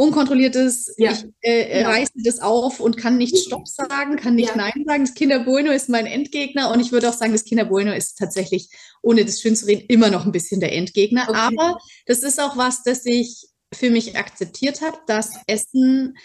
[0.00, 1.12] unkontrolliertes, ja.
[1.12, 1.88] ich äh, ja.
[1.90, 4.56] reiße das auf und kann nicht Stopp sagen, kann nicht ja.
[4.56, 5.04] Nein sagen.
[5.04, 8.16] Das Kinder Bueno ist mein Endgegner und ich würde auch sagen, das Kinder Bueno ist
[8.16, 8.70] tatsächlich,
[9.02, 11.26] ohne das schön zu reden, immer noch ein bisschen der Endgegner.
[11.28, 11.38] Okay.
[11.38, 16.16] Aber das ist auch was, das ich für mich akzeptiert habe, dass Essen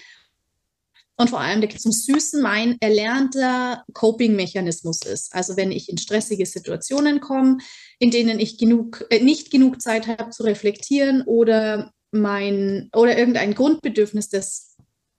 [1.18, 5.34] und vor allem der zum Süßen mein erlernter Coping-Mechanismus ist.
[5.34, 7.58] Also wenn ich in stressige Situationen komme,
[8.00, 13.54] in denen ich genug, äh, nicht genug Zeit habe zu reflektieren oder mein oder irgendein
[13.54, 14.76] Grundbedürfnis, das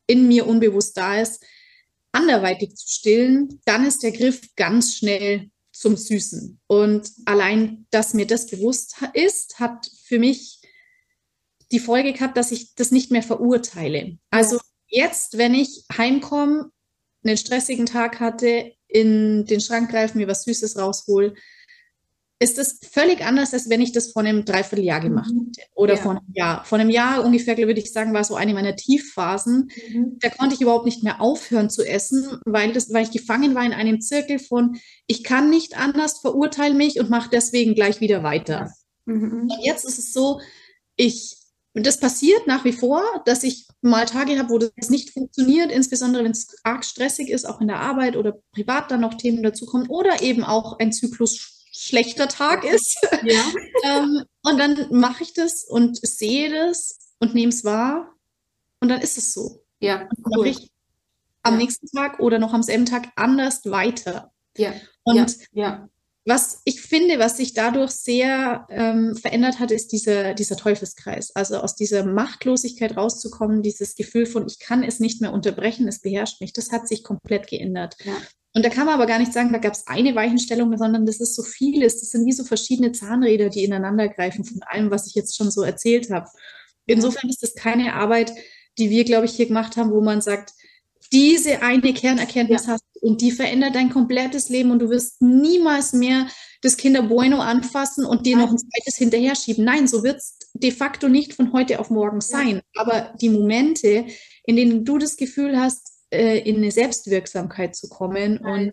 [0.07, 1.45] in mir unbewusst da ist,
[2.13, 6.61] anderweitig zu stillen, dann ist der Griff ganz schnell zum Süßen.
[6.67, 10.61] Und allein, dass mir das bewusst ist, hat für mich
[11.73, 14.19] die Folge gehabt, dass ich das nicht mehr verurteile.
[14.31, 16.71] Also jetzt, wenn ich heimkomme,
[17.25, 21.35] einen stressigen Tag hatte, in den Schrank greifen, mir was Süßes raushol,
[22.39, 25.53] ist das völlig anders, als wenn ich das vor einem Dreivierteljahr gemacht mhm.
[25.57, 25.69] hätte.
[25.75, 26.01] Oder ja.
[26.01, 26.65] vor einem Jahr.
[26.65, 29.71] Vor einem Jahr ungefähr, würde ich sagen, war so eine meiner Tiefphasen.
[29.89, 30.19] Mhm.
[30.21, 33.65] Da konnte ich überhaupt nicht mehr aufhören zu essen, weil, das, weil ich gefangen war
[33.65, 38.23] in einem Zirkel von, ich kann nicht anders, verurteile mich und mache deswegen gleich wieder
[38.23, 38.71] weiter.
[39.07, 39.49] Mhm.
[39.51, 40.41] Und jetzt ist es so,
[40.97, 41.36] ich
[41.77, 45.71] und das passiert nach wie vor, dass ich mal Tage habe, wo das nicht funktioniert,
[45.71, 49.43] insbesondere wenn es arg stressig ist, auch in der Arbeit oder privat dann noch Themen
[49.43, 52.97] dazukommen oder eben auch ein Zyklus schlechter Tag ist.
[53.25, 53.45] Ja.
[53.85, 58.15] ähm, und dann mache ich das und sehe das und nehme es wahr
[58.81, 59.63] und dann ist es so.
[59.79, 60.47] Ja, und cool.
[60.47, 60.71] ich
[61.43, 61.61] am ja.
[61.61, 64.33] nächsten Tag oder noch am selben Tag anders weiter.
[64.57, 64.73] Ja.
[65.05, 65.63] Und ja.
[65.69, 65.89] ja
[66.27, 71.35] was ich finde, was sich dadurch sehr ähm, verändert hat, ist dieser, dieser Teufelskreis.
[71.37, 76.01] Also aus dieser Machtlosigkeit rauszukommen, dieses Gefühl von, ich kann es nicht mehr unterbrechen, es
[76.01, 77.97] beherrscht mich, das hat sich komplett geändert.
[78.05, 78.17] Ja.
[78.55, 81.21] Und da kann man aber gar nicht sagen, da gab es eine Weichenstellung, sondern das
[81.21, 82.01] ist so vieles.
[82.01, 85.51] Das sind wie so verschiedene Zahnräder, die ineinander greifen von allem, was ich jetzt schon
[85.53, 86.29] so erzählt habe.
[86.87, 88.33] Insofern ist das keine Arbeit,
[88.79, 90.53] die wir, glaube ich, hier gemacht haben, wo man sagt,
[91.13, 92.73] diese eine Kernerkenntnis ja.
[92.73, 96.29] hast und die verändert dein komplettes Leben und du wirst niemals mehr
[96.63, 99.65] das Kinder Bueno anfassen und dir noch ein zweites hinterher schieben.
[99.65, 102.63] Nein, so wird es de facto nicht von heute auf morgen sein.
[102.75, 102.83] Ja.
[102.83, 104.07] Aber die Momente,
[104.45, 108.73] in denen du das Gefühl hast, äh, in eine Selbstwirksamkeit zu kommen Nein,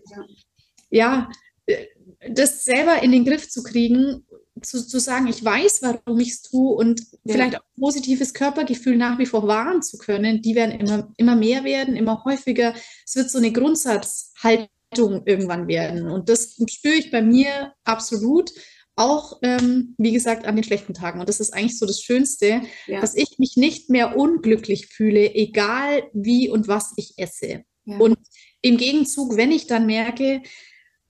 [0.90, 1.28] ja.
[1.28, 1.30] ja,
[1.66, 1.86] äh,
[2.30, 4.24] das selber in den Griff zu kriegen
[4.64, 7.34] zu, zu sagen, ich weiß, warum ich es tue und ja.
[7.34, 11.64] vielleicht auch positives Körpergefühl nach wie vor wahren zu können, die werden immer, immer mehr
[11.64, 12.74] werden, immer häufiger.
[13.06, 16.10] Es wird so eine Grundsatzhaltung irgendwann werden.
[16.10, 18.50] Und das spüre ich bei mir absolut.
[18.96, 21.18] Auch, ähm, wie gesagt, an den schlechten Tagen.
[21.18, 23.00] Und das ist eigentlich so das Schönste, ja.
[23.00, 27.64] dass ich mich nicht mehr unglücklich fühle, egal wie und was ich esse.
[27.86, 27.98] Ja.
[27.98, 28.16] Und
[28.62, 30.42] im Gegenzug, wenn ich dann merke,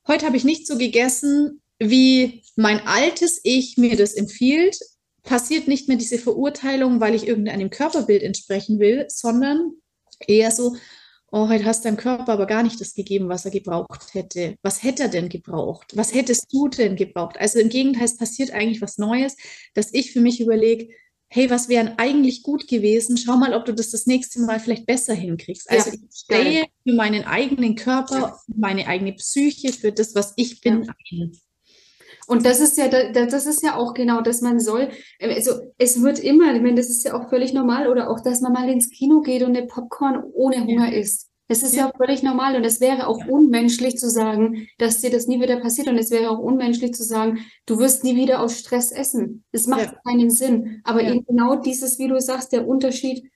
[0.07, 4.77] heute habe ich nicht so gegessen, wie mein altes Ich mir das empfiehlt,
[5.23, 9.73] passiert nicht mehr diese Verurteilung, weil ich irgendeinem Körperbild entsprechen will, sondern
[10.27, 10.75] eher so,
[11.31, 14.55] oh, heute hast deinem Körper aber gar nicht das gegeben, was er gebraucht hätte.
[14.61, 15.95] Was hätte er denn gebraucht?
[15.95, 17.37] Was hättest du denn gebraucht?
[17.37, 19.35] Also im Gegenteil, es passiert eigentlich was Neues,
[19.73, 20.87] dass ich für mich überlege,
[21.27, 23.17] hey, was wäre eigentlich gut gewesen?
[23.17, 25.69] Schau mal, ob du das das nächste Mal vielleicht besser hinkriegst.
[25.69, 30.33] Also ja, ich stehe für meinen eigenen Körper, für meine eigene Psyche, für das, was
[30.37, 30.93] ich bin, ja.
[31.11, 31.31] ein.
[32.27, 34.89] Und das ist ja, das ist ja auch genau, dass man soll,
[35.21, 38.41] also es wird immer, ich meine, das ist ja auch völlig normal, oder auch, dass
[38.41, 40.97] man mal ins Kino geht und eine Popcorn ohne Hunger ja.
[40.97, 41.29] isst.
[41.47, 41.85] Das ist ja.
[41.85, 43.27] ja völlig normal und es wäre auch ja.
[43.27, 47.03] unmenschlich zu sagen, dass dir das nie wieder passiert und es wäre auch unmenschlich zu
[47.03, 49.43] sagen, du wirst nie wieder aus Stress essen.
[49.51, 49.99] Das macht ja.
[50.07, 50.81] keinen Sinn.
[50.83, 53.29] Aber eben genau dieses, wie du sagst, der Unterschied,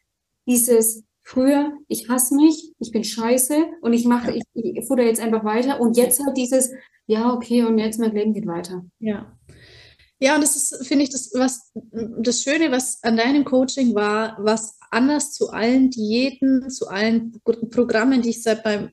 [0.47, 5.21] dieses früher, ich hasse mich, ich bin scheiße und ich mache, ich, ich futter jetzt
[5.21, 6.71] einfach weiter und jetzt halt dieses,
[7.05, 8.83] ja, okay, und jetzt mein Leben geht weiter.
[8.99, 9.37] Ja.
[10.19, 11.71] Ja, und das ist, finde ich, das, was,
[12.17, 18.21] das Schöne, was an deinem Coaching war, was anders zu allen Diäten, zu allen Programmen,
[18.21, 18.89] die ich seit meinem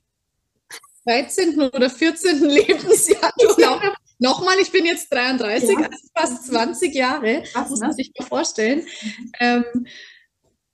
[1.07, 1.59] 13.
[1.59, 2.45] oder 14.
[2.45, 3.97] Lebensjahr durchlaufen habe.
[4.19, 5.77] Nochmal, ich bin jetzt 33, ja.
[5.87, 8.81] also fast 20 Jahre, das muss man sich mal vorstellen.
[8.81, 9.33] Mhm.
[9.41, 9.87] Ähm,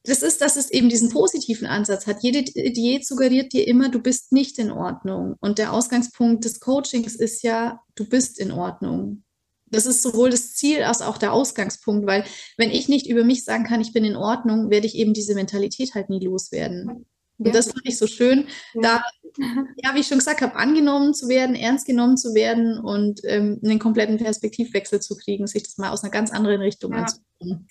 [0.05, 2.23] das ist, dass es eben diesen positiven Ansatz hat.
[2.23, 5.37] Jede Diät suggeriert dir immer, du bist nicht in Ordnung.
[5.41, 9.23] Und der Ausgangspunkt des Coachings ist ja, du bist in Ordnung.
[9.67, 12.25] Das ist sowohl das Ziel als auch der Ausgangspunkt, weil
[12.59, 15.35] wenn ich nicht über mich sagen kann, ich bin in Ordnung, werde ich eben diese
[15.35, 17.07] Mentalität halt nie loswerden.
[17.39, 17.53] Und ja.
[17.53, 18.83] das fand ich so schön, ja.
[18.83, 19.03] da,
[19.83, 23.61] ja, wie ich schon gesagt habe, angenommen zu werden, ernst genommen zu werden und ähm,
[23.65, 26.99] einen kompletten Perspektivwechsel zu kriegen, sich das mal aus einer ganz anderen Richtung ja.
[26.99, 27.67] anzugucken.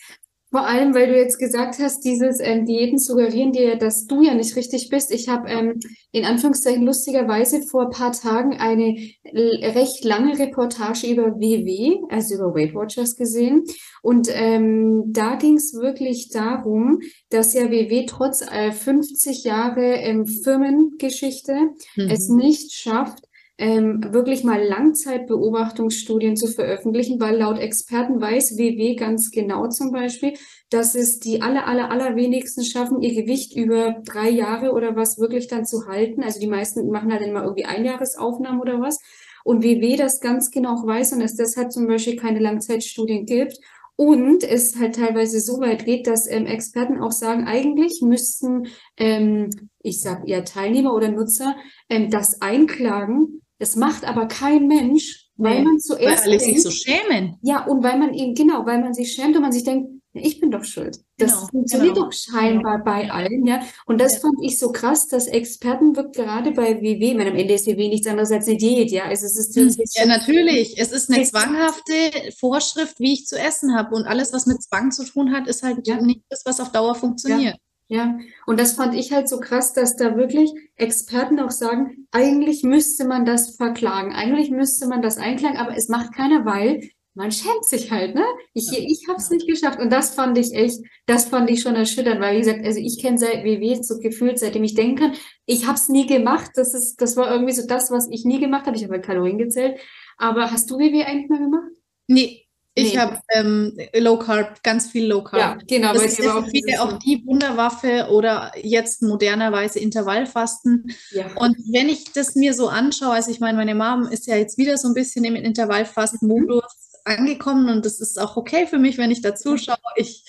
[0.52, 4.34] Vor allem, weil du jetzt gesagt hast, dieses ähm, Diäten suggerieren dir, dass du ja
[4.34, 5.10] nicht richtig bist.
[5.14, 5.80] Ich habe ähm,
[6.12, 8.98] in Anführungszeichen lustigerweise vor ein paar Tagen eine
[9.34, 13.64] recht lange Reportage über WW, also über Weight Watchers gesehen.
[14.02, 20.26] Und ähm, da ging es wirklich darum, dass ja WW trotz äh, 50 Jahre ähm,
[20.28, 21.54] Firmengeschichte
[21.96, 22.10] mhm.
[22.10, 23.24] es nicht schafft,
[23.62, 30.34] ähm, wirklich mal Langzeitbeobachtungsstudien zu veröffentlichen, weil laut Experten weiß WW ganz genau zum Beispiel,
[30.72, 35.48] dass es die aller, aller, allerwenigsten schaffen, ihr Gewicht über drei Jahre oder was wirklich
[35.48, 36.24] dann zu halten.
[36.24, 38.98] Also die meisten machen halt immer irgendwie Einjahresaufnahmen oder was.
[39.44, 43.60] Und WW das ganz genau weiß und es deshalb zum Beispiel keine Langzeitstudien gibt.
[43.96, 49.52] Und es halt teilweise so weit geht, dass ähm, Experten auch sagen, eigentlich müssten, ähm,
[49.84, 51.56] ich sag eher Teilnehmer oder Nutzer,
[51.90, 56.26] ähm, das einklagen, das macht aber kein Mensch, weil nee, man zuerst.
[56.26, 57.38] Weil alle sich so schämen.
[57.44, 60.40] Ja, und weil man eben, genau, weil man sich schämt und man sich denkt, ich
[60.40, 60.98] bin doch schuld.
[61.20, 62.08] Das genau, funktioniert genau.
[62.08, 62.84] doch scheinbar genau.
[62.84, 63.62] bei allen, ja.
[63.86, 64.20] Und das ja.
[64.22, 67.88] fand ich so krass, dass Experten wird gerade bei WW, wenn am Ende ist WW
[67.88, 69.04] nichts anderes als eine Diät, ja.
[69.06, 69.72] Also es ist hm.
[69.94, 70.80] ja natürlich.
[70.80, 73.94] Es ist eine zwanghafte Vorschrift, wie ich zu essen habe.
[73.96, 76.02] Und alles, was mit Zwang zu tun hat, ist halt ja.
[76.02, 77.58] nicht das, was auf Dauer funktioniert.
[77.92, 78.18] Ja.
[78.46, 83.04] Und das fand ich halt so krass, dass da wirklich Experten auch sagen, eigentlich müsste
[83.04, 87.66] man das verklagen, eigentlich müsste man das einklagen, aber es macht keiner, weil man schämt
[87.66, 88.24] sich halt, ne?
[88.54, 89.78] Ich, ich habe es nicht geschafft.
[89.82, 93.02] Und das fand ich echt, das fand ich schon erschütternd, weil wie gesagt, also ich
[93.02, 95.14] kenne seit WW so gefühlt, seitdem ich denken kann,
[95.46, 96.52] ich habe es nie gemacht.
[96.56, 98.78] Das ist, das war irgendwie so das, was ich nie gemacht habe.
[98.78, 99.78] Ich habe halt Kalorien gezählt.
[100.16, 101.72] Aber hast du WW eigentlich mal gemacht?
[102.08, 102.41] Nee,
[102.82, 103.00] ich nee.
[103.00, 105.62] habe ähm, Low Carb, ganz viel Low Carb.
[105.62, 105.94] Ja, genau.
[105.94, 110.94] Das ist für viele auch die Wunderwaffe oder jetzt modernerweise Intervallfasten.
[111.12, 111.28] Ja.
[111.36, 114.58] Und wenn ich das mir so anschaue, also ich meine, meine Mom ist ja jetzt
[114.58, 117.14] wieder so ein bisschen im Intervallfasten-Modus mhm.
[117.14, 119.78] angekommen und das ist auch okay für mich, wenn ich dazu schaue.
[119.96, 120.26] Ich,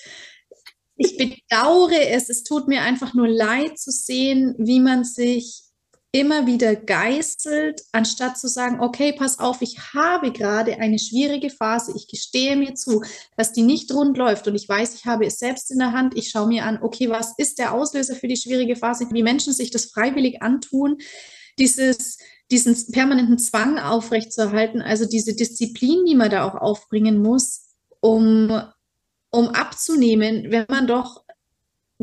[0.95, 2.29] ich bedauere es.
[2.29, 5.62] Es tut mir einfach nur leid zu sehen, wie man sich
[6.15, 11.91] immer wieder geißelt, anstatt zu sagen, okay, pass auf, ich habe gerade eine schwierige Phase,
[11.95, 13.03] ich gestehe mir zu,
[13.35, 14.47] dass die nicht rund läuft.
[14.47, 17.09] Und ich weiß, ich habe es selbst in der Hand, ich schaue mir an, okay,
[17.09, 20.99] was ist der Auslöser für die schwierige Phase, wie Menschen sich das freiwillig antun,
[21.57, 22.19] dieses
[22.51, 28.51] diesen permanenten Zwang aufrechtzuerhalten, also diese Disziplin, die man da auch aufbringen muss, um,
[29.31, 31.23] um abzunehmen, wenn man doch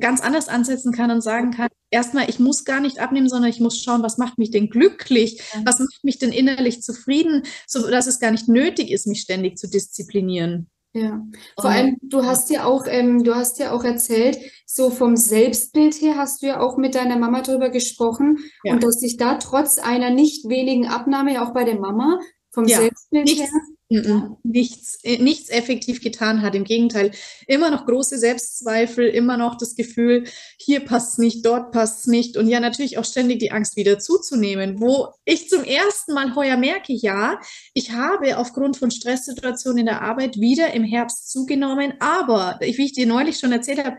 [0.00, 3.60] ganz anders ansetzen kann und sagen kann, erstmal, ich muss gar nicht abnehmen, sondern ich
[3.60, 8.06] muss schauen, was macht mich denn glücklich, was macht mich denn innerlich zufrieden, so dass
[8.06, 10.70] es gar nicht nötig ist, mich ständig zu disziplinieren.
[10.92, 11.24] Ja,
[11.54, 15.94] vor allem, du hast ja auch, ähm, du hast ja auch erzählt, so vom Selbstbild
[16.00, 18.72] her hast du ja auch mit deiner Mama drüber gesprochen ja.
[18.72, 22.18] und dass sich da trotz einer nicht wenigen Abnahme ja auch bei der Mama
[22.50, 22.78] vom ja.
[22.78, 23.50] Selbstbild nichts, her
[23.90, 26.54] nichts, äh, nichts effektiv getan hat.
[26.54, 27.10] Im Gegenteil,
[27.48, 30.24] immer noch große Selbstzweifel, immer noch das Gefühl,
[30.58, 32.36] hier passt es nicht, dort passt es nicht.
[32.36, 36.56] Und ja, natürlich auch ständig die Angst wieder zuzunehmen, wo ich zum ersten Mal heuer
[36.56, 37.40] merke, ja,
[37.74, 42.92] ich habe aufgrund von Stresssituationen in der Arbeit wieder im Herbst zugenommen, aber wie ich
[42.92, 43.96] dir neulich schon erzählt habe,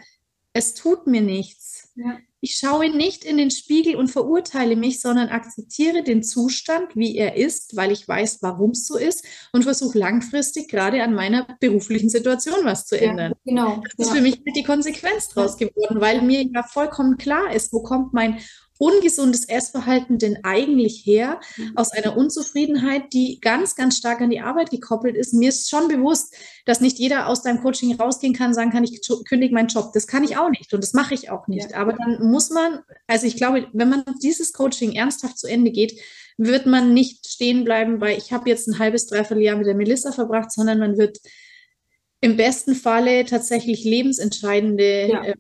[0.53, 1.70] es tut mir nichts.
[1.95, 2.17] Ja.
[2.43, 7.37] Ich schaue nicht in den Spiegel und verurteile mich, sondern akzeptiere den Zustand, wie er
[7.37, 9.23] ist, weil ich weiß, warum es so ist
[9.53, 13.33] und versuche langfristig gerade an meiner beruflichen Situation was zu ändern.
[13.43, 13.83] Ja, genau.
[13.95, 14.15] Das ist ja.
[14.15, 18.39] für mich die Konsequenz draus geworden, weil mir ja vollkommen klar ist, wo kommt mein
[18.81, 21.39] ungesundes Essverhalten denn eigentlich her?
[21.55, 21.77] Mhm.
[21.77, 25.35] Aus einer Unzufriedenheit, die ganz, ganz stark an die Arbeit gekoppelt ist.
[25.35, 26.33] Mir ist schon bewusst,
[26.65, 29.91] dass nicht jeder aus deinem Coaching rausgehen kann, sagen kann, ich kündige meinen Job.
[29.93, 31.71] Das kann ich auch nicht und das mache ich auch nicht.
[31.71, 31.77] Ja.
[31.77, 36.01] Aber dann muss man, also ich glaube, wenn man dieses Coaching ernsthaft zu Ende geht,
[36.37, 39.75] wird man nicht stehen bleiben, weil ich habe jetzt ein halbes, dreiviertel Jahr mit der
[39.75, 41.19] Melissa verbracht, sondern man wird
[42.19, 45.23] im besten Falle tatsächlich lebensentscheidende ja.
[45.23, 45.35] äh,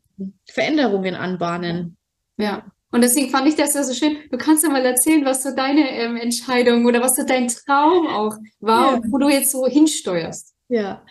[0.47, 1.97] Veränderungen anbahnen.
[2.37, 4.17] Ja, und deswegen fand ich das ja so schön.
[4.29, 8.07] Du kannst ja mal erzählen, was so deine ähm, Entscheidung oder was so dein Traum
[8.07, 9.01] auch war, ja.
[9.07, 10.53] wo du jetzt so hinsteuerst.
[10.67, 11.03] Ja.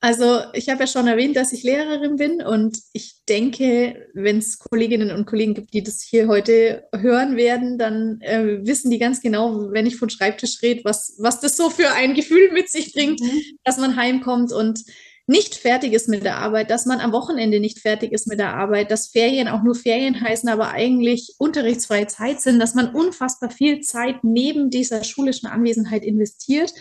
[0.00, 4.58] Also ich habe ja schon erwähnt, dass ich Lehrerin bin und ich denke, wenn es
[4.58, 9.20] Kolleginnen und Kollegen gibt, die das hier heute hören werden, dann äh, wissen die ganz
[9.20, 12.92] genau, wenn ich von Schreibtisch rede, was, was das so für ein Gefühl mit sich
[12.92, 13.42] bringt, mhm.
[13.64, 14.80] dass man heimkommt und
[15.26, 18.54] nicht fertig ist mit der Arbeit, dass man am Wochenende nicht fertig ist mit der
[18.54, 23.50] Arbeit, dass Ferien auch nur Ferien heißen, aber eigentlich unterrichtsfreie Zeit sind, dass man unfassbar
[23.50, 26.72] viel Zeit neben dieser schulischen Anwesenheit investiert.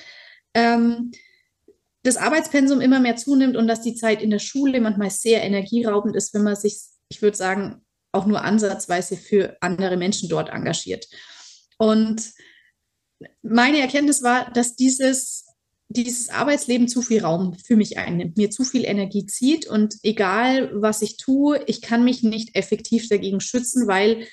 [0.54, 1.12] Ähm,
[2.04, 6.16] das Arbeitspensum immer mehr zunimmt und dass die Zeit in der Schule manchmal sehr energieraubend
[6.16, 6.78] ist, wenn man sich,
[7.10, 7.82] ich würde sagen,
[8.12, 11.08] auch nur ansatzweise für andere Menschen dort engagiert.
[11.78, 12.32] Und
[13.42, 15.45] meine Erkenntnis war, dass dieses,
[15.88, 20.72] dieses Arbeitsleben zu viel Raum für mich einnimmt, mir zu viel Energie zieht und egal
[20.74, 24.28] was ich tue, ich kann mich nicht effektiv dagegen schützen, weil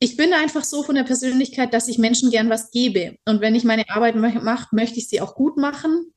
[0.00, 3.16] ich bin einfach so von der Persönlichkeit, dass ich Menschen gern was gebe.
[3.24, 6.12] Und wenn ich meine Arbeit mache, möchte ich sie auch gut machen.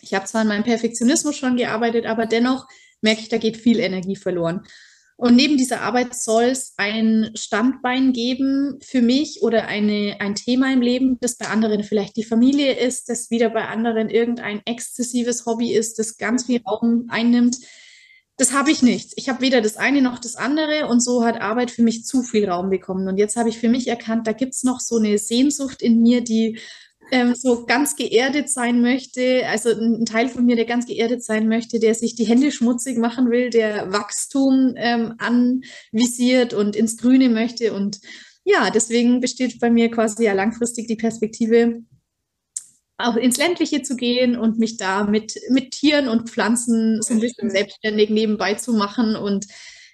[0.00, 2.66] Ich habe zwar an meinem Perfektionismus schon gearbeitet, aber dennoch
[3.02, 4.66] merke ich, da geht viel Energie verloren.
[5.20, 10.72] Und neben dieser Arbeit soll es ein Standbein geben für mich oder eine, ein Thema
[10.72, 15.44] im Leben, das bei anderen vielleicht die Familie ist, das wieder bei anderen irgendein exzessives
[15.44, 17.56] Hobby ist, das ganz viel Raum einnimmt.
[18.36, 19.14] Das habe ich nicht.
[19.16, 22.22] Ich habe weder das eine noch das andere und so hat Arbeit für mich zu
[22.22, 23.08] viel Raum bekommen.
[23.08, 26.00] Und jetzt habe ich für mich erkannt, da gibt es noch so eine Sehnsucht in
[26.00, 26.60] mir, die
[27.10, 31.48] ähm, so ganz geerdet sein möchte, also ein Teil von mir, der ganz geerdet sein
[31.48, 37.28] möchte, der sich die Hände schmutzig machen will, der Wachstum ähm, anvisiert und ins Grüne
[37.28, 37.72] möchte.
[37.72, 38.00] Und
[38.44, 41.82] ja, deswegen besteht bei mir quasi ja langfristig die Perspektive,
[43.00, 47.20] auch ins Ländliche zu gehen und mich da mit, mit Tieren und Pflanzen so ein
[47.20, 49.46] bisschen selbstständig nebenbei zu machen und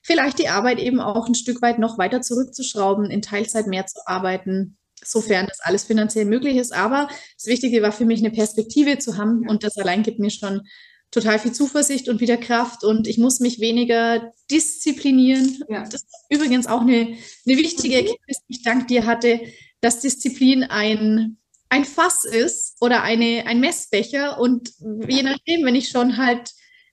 [0.02, 4.00] vielleicht die Arbeit eben auch ein Stück weit noch weiter zurückzuschrauben, in Teilzeit mehr zu
[4.06, 6.72] arbeiten sofern das alles finanziell möglich ist.
[6.72, 10.30] Aber das Wichtige war für mich, eine Perspektive zu haben und das allein gibt mir
[10.30, 10.62] schon
[11.14, 15.62] total viel Zuversicht und wieder Kraft und ich muss mich weniger disziplinieren.
[15.68, 15.84] Ja.
[15.84, 19.40] Das ist übrigens auch eine, eine wichtige Erkenntnis, die ich dank dir hatte,
[19.80, 24.72] dass Disziplin ein, ein Fass ist oder eine, ein Messbecher und
[25.08, 26.50] je nachdem, wenn ich schon halt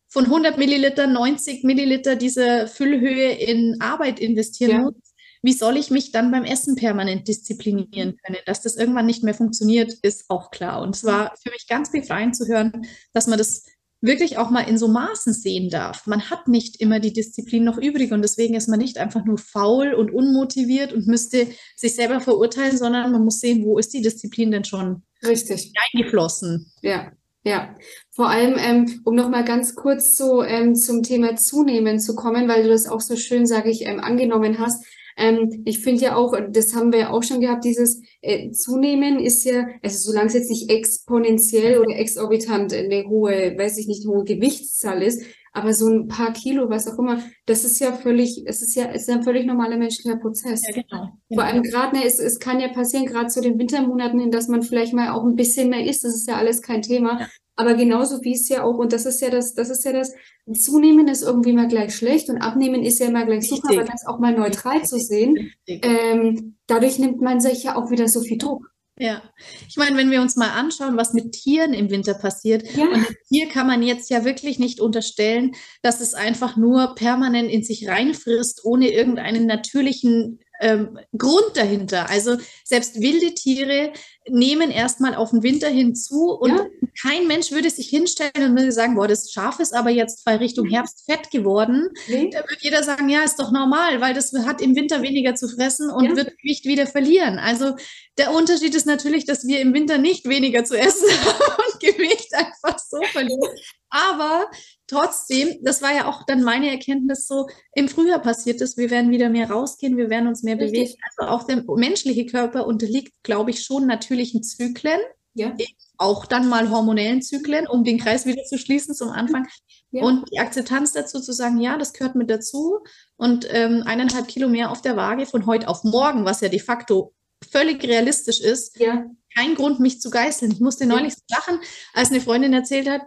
[0.08, 4.80] von 100 Milliliter 90 Milliliter dieser Füllhöhe in Arbeit investieren ja.
[4.82, 5.11] muss,
[5.42, 8.38] wie soll ich mich dann beim Essen permanent disziplinieren können?
[8.46, 10.82] Dass das irgendwann nicht mehr funktioniert, ist auch klar.
[10.82, 13.66] Und es war für mich ganz befreiend zu hören, dass man das
[14.02, 16.08] wirklich auch mal in so Maßen sehen darf.
[16.08, 19.38] Man hat nicht immer die Disziplin noch übrig und deswegen ist man nicht einfach nur
[19.38, 24.02] faul und unmotiviert und müsste sich selber verurteilen, sondern man muss sehen, wo ist die
[24.02, 26.72] Disziplin denn schon richtig eingeflossen.
[26.82, 27.12] Ja,
[27.44, 27.76] ja,
[28.12, 32.64] vor allem, ähm, um nochmal ganz kurz so ähm, zum Thema Zunehmen zu kommen, weil
[32.64, 34.86] du das auch so schön, sage ich, ähm, angenommen hast.
[35.18, 39.20] Ähm, ich finde ja auch, das haben wir ja auch schon gehabt, dieses äh, Zunehmen
[39.20, 44.08] ist ja, also solange es jetzt nicht exponentiell oder exorbitant eine hohe, weiß ich nicht,
[44.08, 48.44] hohe Gewichtszahl ist, aber so ein paar Kilo, was auch immer, das ist ja völlig,
[48.46, 50.62] es ist ja, es ist ein völlig normaler menschlicher Prozess.
[50.66, 51.10] Ja, genau.
[51.34, 54.62] Vor allem gerade, ne, es, es kann ja passieren, gerade zu den Wintermonaten, dass man
[54.62, 57.20] vielleicht mal auch ein bisschen mehr isst, das ist ja alles kein Thema.
[57.20, 57.28] Ja.
[57.62, 60.14] Aber genauso wie es ja auch, und das ist ja das, das ist ja das,
[60.52, 64.08] zunehmen ist irgendwie mal gleich schlecht und abnehmen ist ja immer gleich super, aber das
[64.08, 64.90] auch mal neutral Richtig.
[64.90, 68.72] zu sehen, ähm, dadurch nimmt man sich ja auch wieder so viel Druck.
[68.98, 69.22] Ja,
[69.68, 72.86] ich meine, wenn wir uns mal anschauen, was mit Tieren im Winter passiert, ja.
[72.86, 75.52] und hier kann man jetzt ja wirklich nicht unterstellen,
[75.84, 82.10] dass es einfach nur permanent in sich reinfrisst, ohne irgendeinen natürlichen ähm, Grund dahinter.
[82.10, 83.92] Also selbst wilde Tiere
[84.32, 86.66] nehmen erstmal auf den Winter hinzu und ja.
[87.02, 90.38] kein Mensch würde sich hinstellen und würde sagen, boah, das Schaf ist aber jetzt bei
[90.38, 91.90] Richtung Herbst fett geworden.
[92.08, 92.30] Nee.
[92.32, 95.48] Da wird jeder sagen, ja, ist doch normal, weil das hat im Winter weniger zu
[95.48, 96.16] fressen und ja.
[96.16, 97.40] wird Gewicht wieder verlieren.
[97.40, 97.76] Also
[98.18, 102.34] der Unterschied ist natürlich, dass wir im Winter nicht weniger zu essen haben und Gewicht
[102.34, 103.58] einfach so verlieren.
[103.92, 104.50] Aber
[104.88, 109.12] trotzdem, das war ja auch dann meine Erkenntnis so, im Frühjahr passiert es, wir werden
[109.12, 110.72] wieder mehr rausgehen, wir werden uns mehr Richtig.
[110.72, 111.02] bewegen.
[111.18, 115.00] Also auch der menschliche Körper unterliegt, glaube ich, schon natürlichen Zyklen.
[115.34, 115.56] Ja.
[115.98, 119.48] Auch dann mal hormonellen Zyklen, um den Kreis wieder zu schließen zum Anfang.
[119.92, 120.04] Ja.
[120.04, 122.80] Und die Akzeptanz dazu zu sagen, ja, das gehört mit dazu.
[123.18, 126.60] Und ähm, eineinhalb Kilo mehr auf der Waage von heute auf morgen, was ja de
[126.60, 127.14] facto
[127.50, 129.06] völlig realistisch ist, ja.
[129.36, 130.52] kein Grund, mich zu geißeln.
[130.52, 131.38] Ich musste neulich ja.
[131.38, 131.60] lachen,
[131.94, 133.02] als eine Freundin erzählt hat,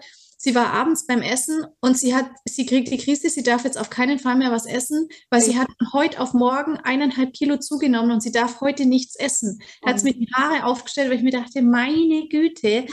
[0.45, 3.79] sie war abends beim Essen und sie hat, sie kriegt die Krise, sie darf jetzt
[3.79, 5.53] auf keinen Fall mehr was essen, weil okay.
[5.53, 9.61] sie hat von heute auf morgen eineinhalb Kilo zugenommen und sie darf heute nichts essen.
[9.81, 12.85] Da hat sie mir die Haare aufgestellt, weil ich mir dachte, meine Güte,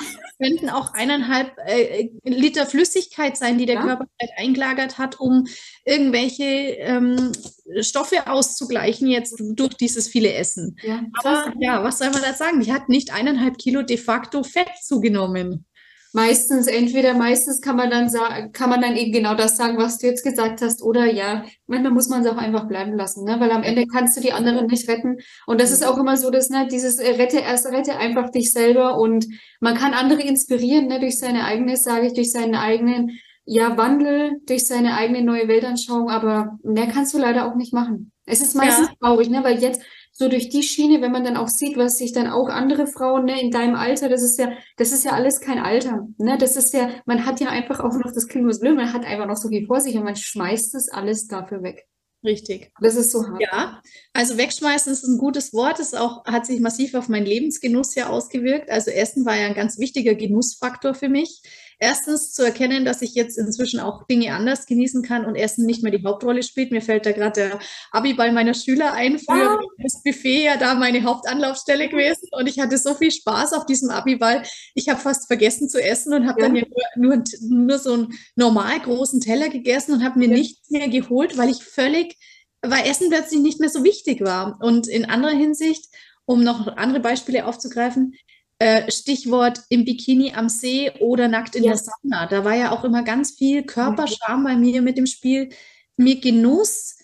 [0.42, 3.82] könnten auch eineinhalb äh, Liter Flüssigkeit sein, die der ja.
[3.82, 5.46] Körper vielleicht eingelagert hat, um
[5.84, 7.34] irgendwelche ähm,
[7.82, 10.78] Stoffe auszugleichen jetzt durch dieses viele Essen.
[10.84, 12.62] Ja, Aber ja, was soll man da sagen?
[12.62, 15.66] Die hat nicht eineinhalb Kilo de facto Fett zugenommen
[16.14, 19.97] meistens entweder meistens kann man dann sagen, kann man dann eben genau das sagen, was
[19.97, 23.39] du jetzt gesagt hast, oder ja, manchmal muss man es auch einfach bleiben lassen, ne?
[23.39, 25.18] Weil am Ende kannst du die anderen nicht retten.
[25.47, 28.51] Und das ist auch immer so, dass ne, dieses äh, rette erst rette einfach dich
[28.51, 29.26] selber und
[29.59, 33.12] man kann andere inspirieren, ne, durch seine eigene, sage ich, durch seinen eigenen
[33.45, 38.12] ja, Wandel durch seine eigene neue Weltanschauung, aber mehr kannst du leider auch nicht machen.
[38.26, 38.93] Es ist meistens ja.
[39.01, 39.82] traurig, ne, weil jetzt
[40.22, 43.26] so durch die Schiene, wenn man dann auch sieht, was sich dann auch andere Frauen
[43.26, 46.07] ne, in deinem Alter, das ist ja, das ist ja alles kein Alter.
[46.19, 46.38] Ne?
[46.38, 49.26] Das ist ja, man hat ja einfach auch noch das Kind blöd, man hat einfach
[49.26, 51.88] noch so viel vor sich und man schmeißt das alles dafür weg.
[52.24, 52.72] Richtig.
[52.80, 53.41] Das ist so hart.
[53.41, 53.82] Ja,
[54.13, 55.80] also wegschmeißen ist ein gutes Wort.
[55.80, 58.69] Es auch, hat sich massiv auf meinen Lebensgenuss ja ausgewirkt.
[58.69, 61.41] Also Essen war ja ein ganz wichtiger Genussfaktor für mich
[61.82, 65.82] erstens zu erkennen, dass ich jetzt inzwischen auch Dinge anders genießen kann und Essen nicht
[65.82, 66.71] mehr die Hauptrolle spielt.
[66.71, 67.59] Mir fällt da gerade der
[67.91, 69.17] Abiball meiner Schüler ein.
[69.17, 69.59] Früher ja.
[69.79, 73.89] das Buffet ja da meine Hauptanlaufstelle gewesen und ich hatte so viel Spaß auf diesem
[73.89, 74.43] Abiball.
[74.75, 76.47] Ich habe fast vergessen zu essen und habe ja.
[76.47, 76.63] dann ja
[76.95, 80.36] nur, nur, nur, so einen normal großen Teller gegessen und habe mir ja.
[80.36, 82.15] nichts mehr geholt, weil ich völlig,
[82.61, 84.59] weil Essen plötzlich nicht mehr so wichtig war.
[84.61, 85.86] Und in anderer Hinsicht,
[86.25, 88.13] um noch andere Beispiele aufzugreifen,
[88.62, 91.72] äh, Stichwort im Bikini am See oder nackt in ja.
[91.72, 92.28] der Sauna.
[92.28, 95.49] Da war ja auch immer ganz viel Körperscham bei mir mit dem Spiel.
[95.97, 96.99] Mir Genuss,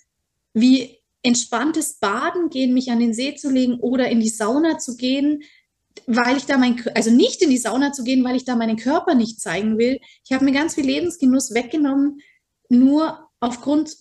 [0.53, 4.97] wie entspanntes Baden gehen, mich an den See zu legen oder in die Sauna zu
[4.97, 5.41] gehen,
[6.05, 8.78] weil ich da mein, also nicht in die Sauna zu gehen, weil ich da meinen
[8.78, 9.99] Körper nicht zeigen will.
[10.26, 12.20] Ich habe mir ganz viel Lebensgenuss weggenommen,
[12.70, 13.97] nur aufgrund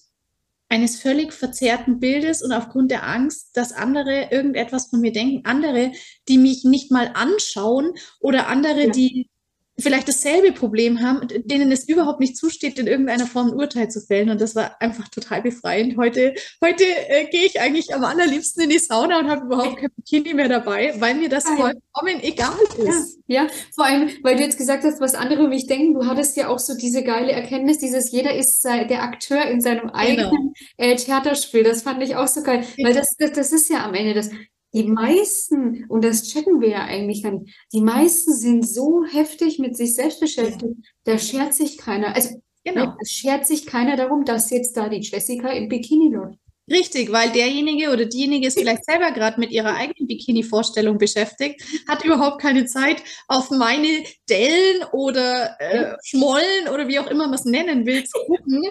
[0.69, 5.93] eines völlig verzerrten Bildes und aufgrund der Angst, dass andere irgendetwas von mir denken, andere,
[6.29, 8.91] die mich nicht mal anschauen oder andere, ja.
[8.91, 9.31] die
[9.79, 14.01] vielleicht dasselbe Problem haben, denen es überhaupt nicht zusteht, in irgendeiner Form ein Urteil zu
[14.01, 14.31] fällen.
[14.31, 15.99] Und das war einfach total befreiend.
[15.99, 19.91] Heute, heute äh, gehe ich eigentlich am allerliebsten in die Sauna und habe überhaupt kein
[19.97, 23.19] Bikini mehr dabei, weil mir das vollkommen egal ist.
[23.27, 23.43] Ja.
[23.43, 25.95] ja, vor allem, weil du jetzt gesagt hast, was andere über mich denken.
[25.95, 29.89] Du hattest ja auch so diese geile Erkenntnis, dieses jeder ist der Akteur in seinem
[29.89, 29.95] genau.
[29.95, 30.53] eigenen genau.
[30.79, 31.65] äh, Theaterspiel.
[31.65, 34.31] Das fand ich auch so geil, weil das, das, das ist ja am Ende das
[34.77, 39.59] die meisten, und das checken wir ja eigentlich gar nicht, die meisten sind so heftig
[39.59, 40.75] mit sich selbst beschäftigt,
[41.05, 42.15] da schert sich keiner.
[42.15, 42.95] Also, genau.
[43.01, 46.39] es schert sich keiner darum, dass jetzt da die Jessica im Bikini läuft.
[46.69, 52.05] Richtig, weil derjenige oder diejenige ist vielleicht selber gerade mit ihrer eigenen Bikini-Vorstellung beschäftigt, hat
[52.05, 57.45] überhaupt keine Zeit, auf meine Dellen oder äh, Schmollen oder wie auch immer man es
[57.47, 58.63] nennen will, zu gucken,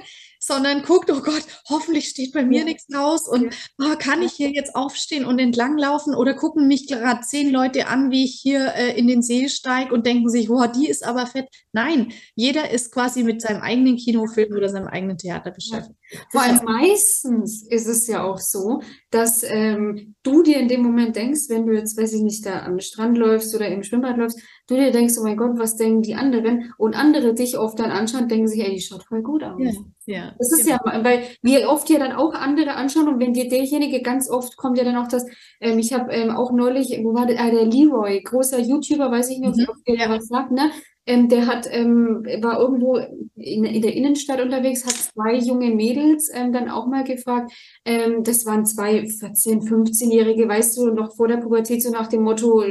[0.45, 2.65] sondern guckt, oh Gott, hoffentlich steht bei mir ja.
[2.65, 7.21] nichts raus und oh, kann ich hier jetzt aufstehen und entlanglaufen oder gucken mich gerade
[7.21, 10.65] zehn Leute an, wie ich hier äh, in den See steige und denken sich, oh,
[10.67, 11.47] die ist aber fett.
[11.71, 15.97] Nein, jeder ist quasi mit seinem eigenen Kinofilm oder seinem eigenen Theater beschäftigt.
[16.11, 16.19] Ja.
[16.31, 21.15] Vor allem meistens ist es ja auch so, dass ähm, du dir in dem Moment
[21.15, 24.39] denkst, wenn du jetzt, weiß ich nicht, da am Strand läufst oder im Schwimmbad läufst,
[24.67, 26.73] du dir denkst, oh mein Gott, was denken die anderen?
[26.77, 29.59] Und andere dich oft dann anschauen denken sich, ey, die schaut voll gut aus.
[29.59, 29.71] Ja.
[30.07, 30.77] Ja, das ist genau.
[30.85, 34.55] ja, weil wir oft ja dann auch andere anschauen und wenn dir derjenige ganz oft
[34.55, 35.25] kommt ja dann auch das,
[35.59, 39.31] ähm, ich habe ähm, auch neulich, wo war der, äh, der Leroy, großer YouTuber, weiß
[39.31, 39.97] ich nicht, ob mhm.
[39.97, 40.69] der was sagt, ne?
[41.07, 42.97] Ähm, der hat, ähm, war irgendwo
[43.35, 47.51] in, in, der Innenstadt unterwegs, hat zwei junge Mädels ähm, dann auch mal gefragt.
[47.85, 52.23] Ähm, das waren zwei 14-, 15-Jährige, weißt du, noch vor der Pubertät, so nach dem
[52.23, 52.63] Motto,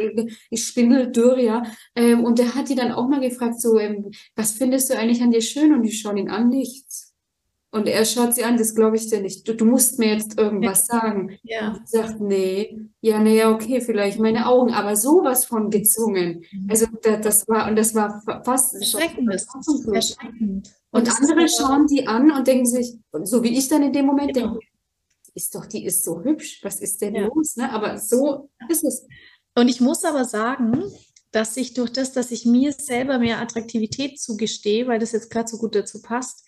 [0.51, 1.62] ich spindel dürr, ja.
[1.95, 5.22] Ähm, und der hat die dann auch mal gefragt, so, ähm, was findest du eigentlich
[5.22, 5.72] an dir schön?
[5.72, 7.04] Und die schauen ihn an, nichts.
[7.75, 9.49] Und er schaut sie an, das glaube ich dir nicht.
[9.49, 11.01] Du, du, musst mir jetzt irgendwas ja.
[11.01, 11.37] sagen.
[11.43, 11.72] Ja.
[11.72, 16.45] Und sie sagt, nee, ja, nee, okay, vielleicht meine Augen, aber sowas von gezwungen.
[16.53, 16.70] Mhm.
[16.70, 19.29] Also das, das war, und das war fast erschreckend.
[19.29, 20.70] erschreckend.
[20.93, 24.07] Und, und andere schauen die an und denken sich, so wie ich dann in dem
[24.07, 24.51] Moment genau.
[24.51, 24.66] denke,
[25.35, 27.27] ist doch, die ist so hübsch, was ist denn ja.
[27.27, 27.57] los?
[27.57, 27.72] Ne?
[27.72, 29.05] Aber so ist es.
[29.57, 30.85] Und ich muss aber sagen,
[31.33, 35.49] dass ich durch das, dass ich mir selber mehr Attraktivität zugestehe, weil das jetzt gerade
[35.49, 36.44] so gut dazu passt,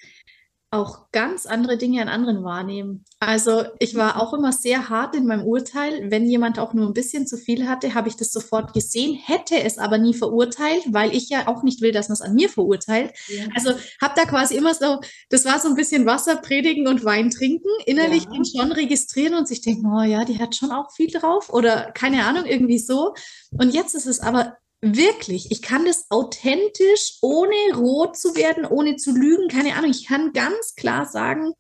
[0.76, 3.04] auch ganz andere Dinge an anderen wahrnehmen.
[3.20, 6.10] Also ich war auch immer sehr hart in meinem Urteil.
[6.10, 9.60] Wenn jemand auch nur ein bisschen zu viel hatte, habe ich das sofort gesehen, hätte
[9.62, 12.48] es aber nie verurteilt, weil ich ja auch nicht will, dass man es an mir
[12.48, 13.12] verurteilt.
[13.28, 13.44] Ja.
[13.54, 13.70] Also
[14.00, 15.00] habe da quasi immer so,
[15.30, 18.44] das war so ein bisschen Wasser predigen und Wein trinken, innerlich ja.
[18.44, 22.24] schon registrieren und sich denken, oh ja, die hat schon auch viel drauf oder keine
[22.26, 23.14] Ahnung, irgendwie so.
[23.58, 24.56] Und jetzt ist es aber
[24.94, 29.90] Wirklich, ich kann das authentisch, ohne rot zu werden, ohne zu lügen, keine Ahnung.
[29.90, 31.54] Ich kann ganz klar sagen,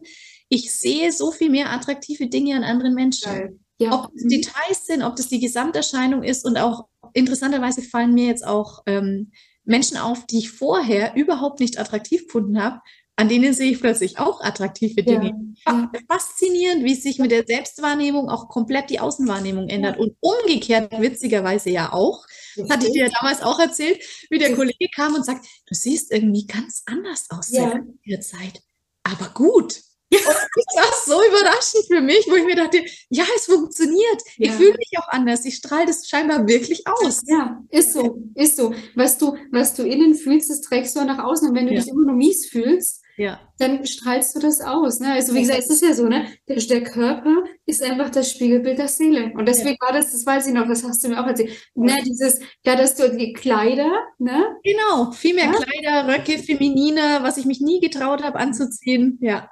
[0.48, 3.66] ich sehe so viel mehr attraktive Dinge an anderen Menschen.
[3.78, 3.92] Ja.
[3.92, 8.46] Ob es Details sind, ob das die Gesamterscheinung ist und auch interessanterweise fallen mir jetzt
[8.46, 9.32] auch ähm,
[9.64, 12.80] Menschen auf, die ich vorher überhaupt nicht attraktiv gefunden habe,
[13.16, 15.54] an denen sehe ich plötzlich auch attraktive Dinge.
[15.66, 15.90] Ja.
[16.06, 19.98] Faszinierend, wie sich mit der Selbstwahrnehmung auch komplett die Außenwahrnehmung ändert.
[19.98, 22.26] Und umgekehrt witzigerweise ja auch.
[22.56, 25.74] Das hatte ich dir ja damals auch erzählt, wie der Kollege kam und sagt, du
[25.74, 27.80] siehst irgendwie ganz anders aus ja.
[28.06, 28.60] der Zeit.
[29.02, 29.80] Aber gut.
[30.12, 34.22] Und ich war so überraschend für mich, wo ich mir dachte, ja, es funktioniert.
[34.36, 34.50] Ja.
[34.50, 35.44] Ich fühle mich auch anders.
[35.44, 37.22] Ich strahle das scheinbar wirklich aus.
[37.26, 38.72] Ja, ist so, ist so.
[38.94, 41.48] Was du, was du innen fühlst, das trägst du auch nach außen.
[41.48, 41.80] Und wenn du ja.
[41.80, 43.40] dich immer nur mies fühlst, ja.
[43.58, 45.00] dann strahlst du das aus.
[45.00, 45.12] Ne?
[45.12, 46.26] Also wie gesagt, es ist ja so, ne?
[46.48, 49.32] Der, der, Körper ist einfach das Spiegelbild der Seele.
[49.34, 49.86] Und deswegen ja.
[49.86, 51.50] war das, das weiß ich noch, das hast du mir auch erzählt.
[51.74, 54.56] Ne, dieses, da dass du die Kleider, ne?
[54.62, 55.52] Genau, viel mehr ja?
[55.52, 59.18] Kleider, Röcke, femininer, was ich mich nie getraut habe anzuziehen.
[59.20, 59.48] Ja.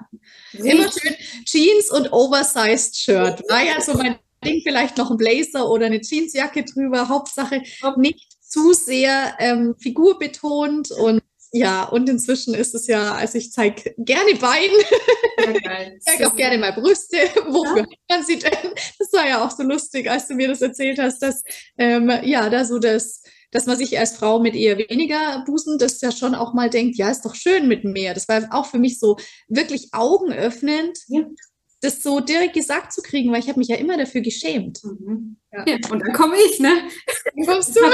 [0.53, 0.71] Richtig.
[0.71, 3.43] Immer schön Jeans und Oversized Shirt.
[3.49, 7.09] War ja so mein Ding, vielleicht noch ein Blazer oder eine Jeansjacke drüber.
[7.09, 7.61] Hauptsache
[7.97, 11.21] nicht zu sehr ähm, figurbetont und
[11.51, 14.73] ja, und inzwischen ist es ja, also ich zeige gerne Beine,
[15.95, 17.17] ich zeige auch gerne mal Brüste.
[17.47, 17.85] Wofür ja.
[18.09, 18.51] man sie denn?
[18.99, 21.43] Das war ja auch so lustig, als du mir das erzählt hast, dass
[21.77, 23.21] ähm, ja, da so das,
[23.51, 26.97] dass man sich als Frau mit eher weniger Busen, das ja schon auch mal denkt,
[26.97, 28.13] ja, ist doch schön mit mehr.
[28.13, 29.17] Das war auch für mich so
[29.47, 30.97] wirklich augenöffnend.
[31.07, 31.23] Ja
[31.85, 34.83] das so direkt gesagt zu kriegen, weil ich habe mich ja immer dafür geschämt.
[34.83, 35.37] Mhm.
[35.55, 35.63] Ja.
[35.67, 35.77] ja.
[35.89, 36.71] und dann komme ich, ne?
[37.35, 37.79] Dann kommst du.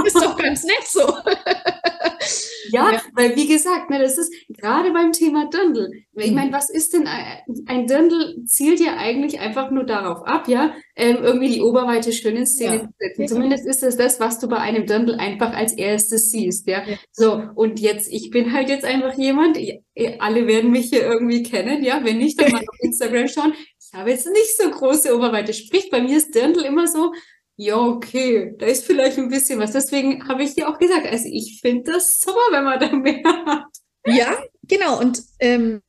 [0.00, 1.00] Das ist doch ganz nett so.
[2.72, 5.90] Ja, ja, weil wie gesagt, ne, das ist gerade beim Thema Dirndl.
[6.14, 6.54] Ich meine, mhm.
[6.54, 7.08] was ist denn
[7.66, 12.36] ein, Dirndl zielt ja eigentlich einfach nur darauf ab, ja, ähm, irgendwie die Oberweite schön
[12.36, 13.28] in Szene zu setzen.
[13.28, 16.82] Zumindest ist es das, was du bei einem Dirndl einfach als erstes siehst, ja.
[17.10, 19.58] So, und jetzt, ich bin halt jetzt einfach jemand,
[20.18, 23.54] alle werden mich hier irgendwie kennen, ja, wenn nicht, dann mal auf Instagram schauen.
[23.92, 25.52] Ich habe jetzt nicht so große Oberweite.
[25.52, 27.12] Sprich, bei mir ist Dirndl immer so,
[27.56, 29.72] ja, okay, da ist vielleicht ein bisschen was.
[29.72, 33.22] Deswegen habe ich dir auch gesagt, also ich finde das super, wenn man da mehr
[33.46, 33.66] hat.
[34.06, 34.98] Ja, genau.
[35.00, 35.82] Und ähm,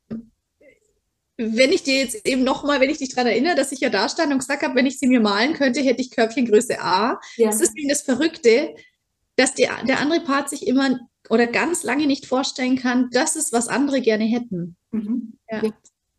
[1.38, 4.10] wenn ich dir jetzt eben nochmal, wenn ich dich daran erinnere, dass ich ja da
[4.10, 7.20] stand und gesagt habe, wenn ich sie mir malen könnte, hätte ich Körbchengröße A.
[7.38, 7.48] Ja.
[7.48, 8.76] Das ist eben das Verrückte,
[9.36, 11.00] dass die, der andere Part sich immer
[11.30, 14.76] oder ganz lange nicht vorstellen kann, das ist, was andere gerne hätten.
[14.92, 15.38] Mhm.
[15.50, 15.62] Ja.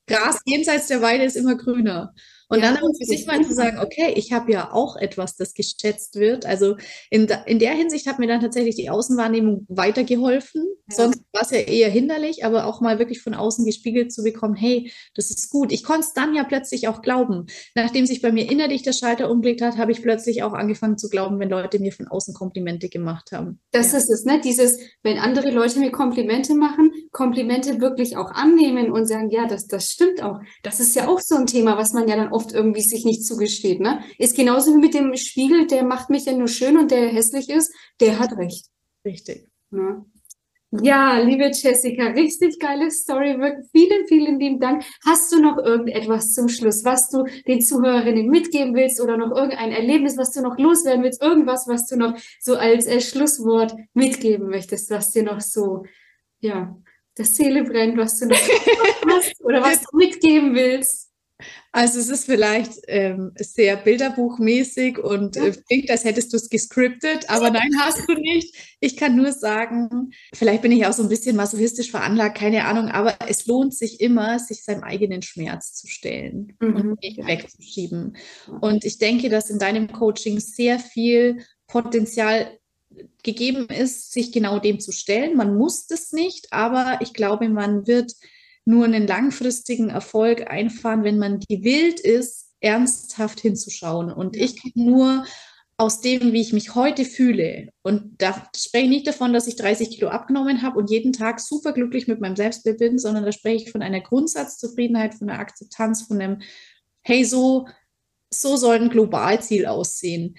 [0.07, 2.15] Gras jenseits der Weide ist immer grüner.
[2.53, 5.55] Und ja, dann für sich mal zu sagen, okay, ich habe ja auch etwas, das
[5.55, 6.45] geschätzt wird.
[6.45, 6.77] Also
[7.09, 10.63] in, in der Hinsicht hat mir dann tatsächlich die Außenwahrnehmung weitergeholfen.
[10.91, 10.97] Ja.
[10.97, 14.55] Sonst war es ja eher hinderlich, aber auch mal wirklich von außen gespiegelt zu bekommen,
[14.55, 15.73] hey, das ist gut.
[15.73, 17.47] Ich konnte es dann ja plötzlich auch glauben.
[17.75, 21.09] Nachdem sich bei mir innerlich der Schalter umgelegt hat, habe ich plötzlich auch angefangen zu
[21.09, 23.61] glauben, wenn Leute mir von außen Komplimente gemacht haben.
[23.71, 23.99] Das ja.
[23.99, 24.43] ist es, ne?
[24.45, 29.67] Dieses, wenn andere Leute mir Komplimente machen, Komplimente wirklich auch annehmen und sagen, ja, das,
[29.67, 30.41] das stimmt auch.
[30.63, 33.25] Das ist ja auch so ein Thema, was man ja dann oft irgendwie sich nicht
[33.25, 33.81] zugesteht.
[33.81, 34.01] Ne?
[34.19, 37.51] Ist genauso wie mit dem Spiegel, der macht mich ja nur schön und der hässlich
[37.51, 38.67] ist, der hat recht.
[39.05, 39.47] Richtig.
[39.71, 40.05] Ne?
[40.81, 43.39] Ja, liebe Jessica, richtig geile Story.
[43.39, 44.83] Wirklich vielen, vielen lieben Dank.
[45.05, 49.71] Hast du noch irgendetwas zum Schluss, was du den Zuhörerinnen mitgeben willst oder noch irgendein
[49.71, 51.21] Erlebnis, was du noch loswerden willst?
[51.21, 55.85] Irgendwas, was du noch so als äh, Schlusswort mitgeben möchtest, was dir noch so,
[56.41, 56.75] ja,
[57.19, 58.37] der Seele brennt, was du noch
[59.09, 61.13] hast oder was du mitgeben willst?
[61.73, 65.47] Also es ist vielleicht ähm, sehr bilderbuchmäßig und ja.
[65.47, 68.55] äh, klingt, als hättest du es gescriptet, aber nein, hast du nicht.
[68.81, 72.89] Ich kann nur sagen, vielleicht bin ich auch so ein bisschen masochistisch veranlagt, keine Ahnung,
[72.89, 76.77] aber es lohnt sich immer, sich seinem eigenen Schmerz zu stellen mhm.
[76.77, 78.17] und nicht wegzuschieben.
[78.61, 82.59] Und ich denke, dass in deinem Coaching sehr viel Potenzial
[83.23, 85.37] gegeben ist, sich genau dem zu stellen.
[85.37, 88.13] Man muss das nicht, aber ich glaube, man wird
[88.65, 94.13] nur einen langfristigen Erfolg einfahren, wenn man gewillt ist, ernsthaft hinzuschauen.
[94.13, 95.25] Und ich kann nur
[95.77, 99.57] aus dem, wie ich mich heute fühle, und da spreche ich nicht davon, dass ich
[99.57, 103.33] 30 Kilo abgenommen habe und jeden Tag super glücklich mit meinem Selbstbild bin, sondern da
[103.33, 106.43] spreche ich von einer Grundsatzzufriedenheit, von einer Akzeptanz, von einem,
[107.01, 107.67] hey, so,
[108.33, 110.37] so soll ein Globalziel aussehen.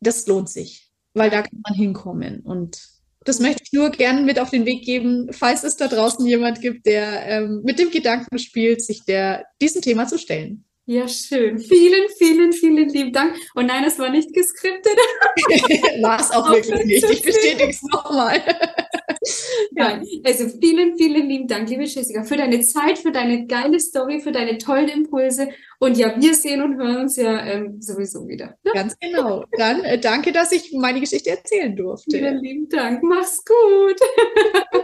[0.00, 0.83] Das lohnt sich,
[1.14, 2.40] weil da kann man hinkommen.
[2.40, 2.82] Und
[3.24, 6.60] das möchte ich nur gerne mit auf den Weg geben, falls es da draußen jemand
[6.60, 10.64] gibt, der ähm, mit dem Gedanken spielt, sich der, diesem Thema zu stellen.
[10.86, 11.58] Ja, schön.
[11.58, 13.34] Vielen, vielen, vielen lieben Dank.
[13.54, 14.92] Und nein, es war nicht geskriptet.
[16.02, 17.10] war es auch wirklich nicht.
[17.10, 18.42] Ich bestätige es nochmal.
[19.76, 24.20] ja, also vielen, vielen lieben Dank, liebe Jessica, für deine Zeit, für deine geile Story,
[24.20, 25.48] für deine tollen Impulse.
[25.78, 28.56] Und ja, wir sehen und hören uns ja ähm, sowieso wieder.
[28.64, 28.72] Ja?
[28.72, 29.44] Ganz genau.
[29.58, 32.16] Dann äh, danke, dass ich meine Geschichte erzählen durfte.
[32.16, 33.02] Vielen lieben Dank.
[33.02, 34.00] Mach's gut.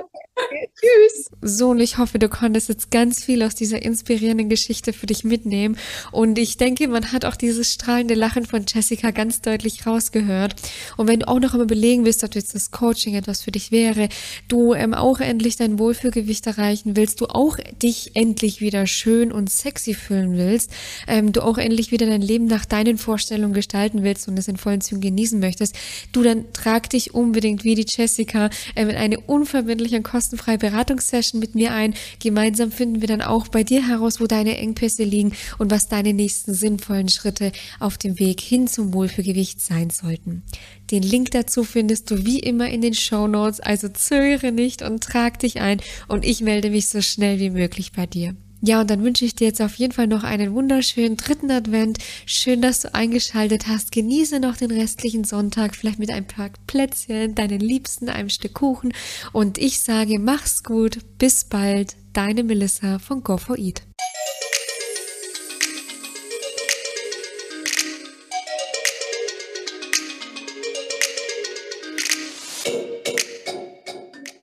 [0.49, 1.31] Tschüss.
[1.43, 5.25] So, und ich hoffe, du konntest jetzt ganz viel aus dieser inspirierenden Geschichte für dich
[5.25, 5.77] mitnehmen.
[6.13, 10.55] Und ich denke, man hat auch dieses strahlende Lachen von Jessica ganz deutlich rausgehört.
[10.97, 13.71] Und wenn du auch noch einmal belegen willst, ob jetzt das Coaching etwas für dich
[13.71, 14.09] wäre,
[14.49, 19.51] du ähm, auch endlich dein Wohlfühlgewicht erreichen willst, du auch dich endlich wieder schön und
[19.51, 20.71] sexy fühlen willst,
[21.07, 24.57] ähm, du auch endlich wieder dein Leben nach deinen Vorstellungen gestalten willst und es in
[24.57, 25.77] vollen Zügen genießen möchtest,
[26.13, 31.41] du dann trag dich unbedingt wie die Jessica ähm, in eine unverbindliche Kosten kostenfreie Beratungssession
[31.41, 31.95] mit mir ein.
[32.21, 36.13] Gemeinsam finden wir dann auch bei dir heraus, wo deine Engpässe liegen und was deine
[36.13, 40.43] nächsten sinnvollen Schritte auf dem Weg hin zum Wohlfühlgewicht sein sollten.
[40.91, 45.03] Den Link dazu findest du wie immer in den Show Notes, also zögere nicht und
[45.03, 48.35] trag dich ein und ich melde mich so schnell wie möglich bei dir.
[48.63, 51.99] Ja, und dann wünsche ich dir jetzt auf jeden Fall noch einen wunderschönen dritten Advent.
[52.27, 53.91] Schön, dass du eingeschaltet hast.
[53.91, 58.93] Genieße noch den restlichen Sonntag, vielleicht mit ein paar Plätzchen, deinen Liebsten, einem Stück Kuchen.
[59.33, 60.99] Und ich sage, mach's gut.
[61.19, 61.97] Bis bald.
[62.13, 63.83] Deine Melissa von Go for Eat.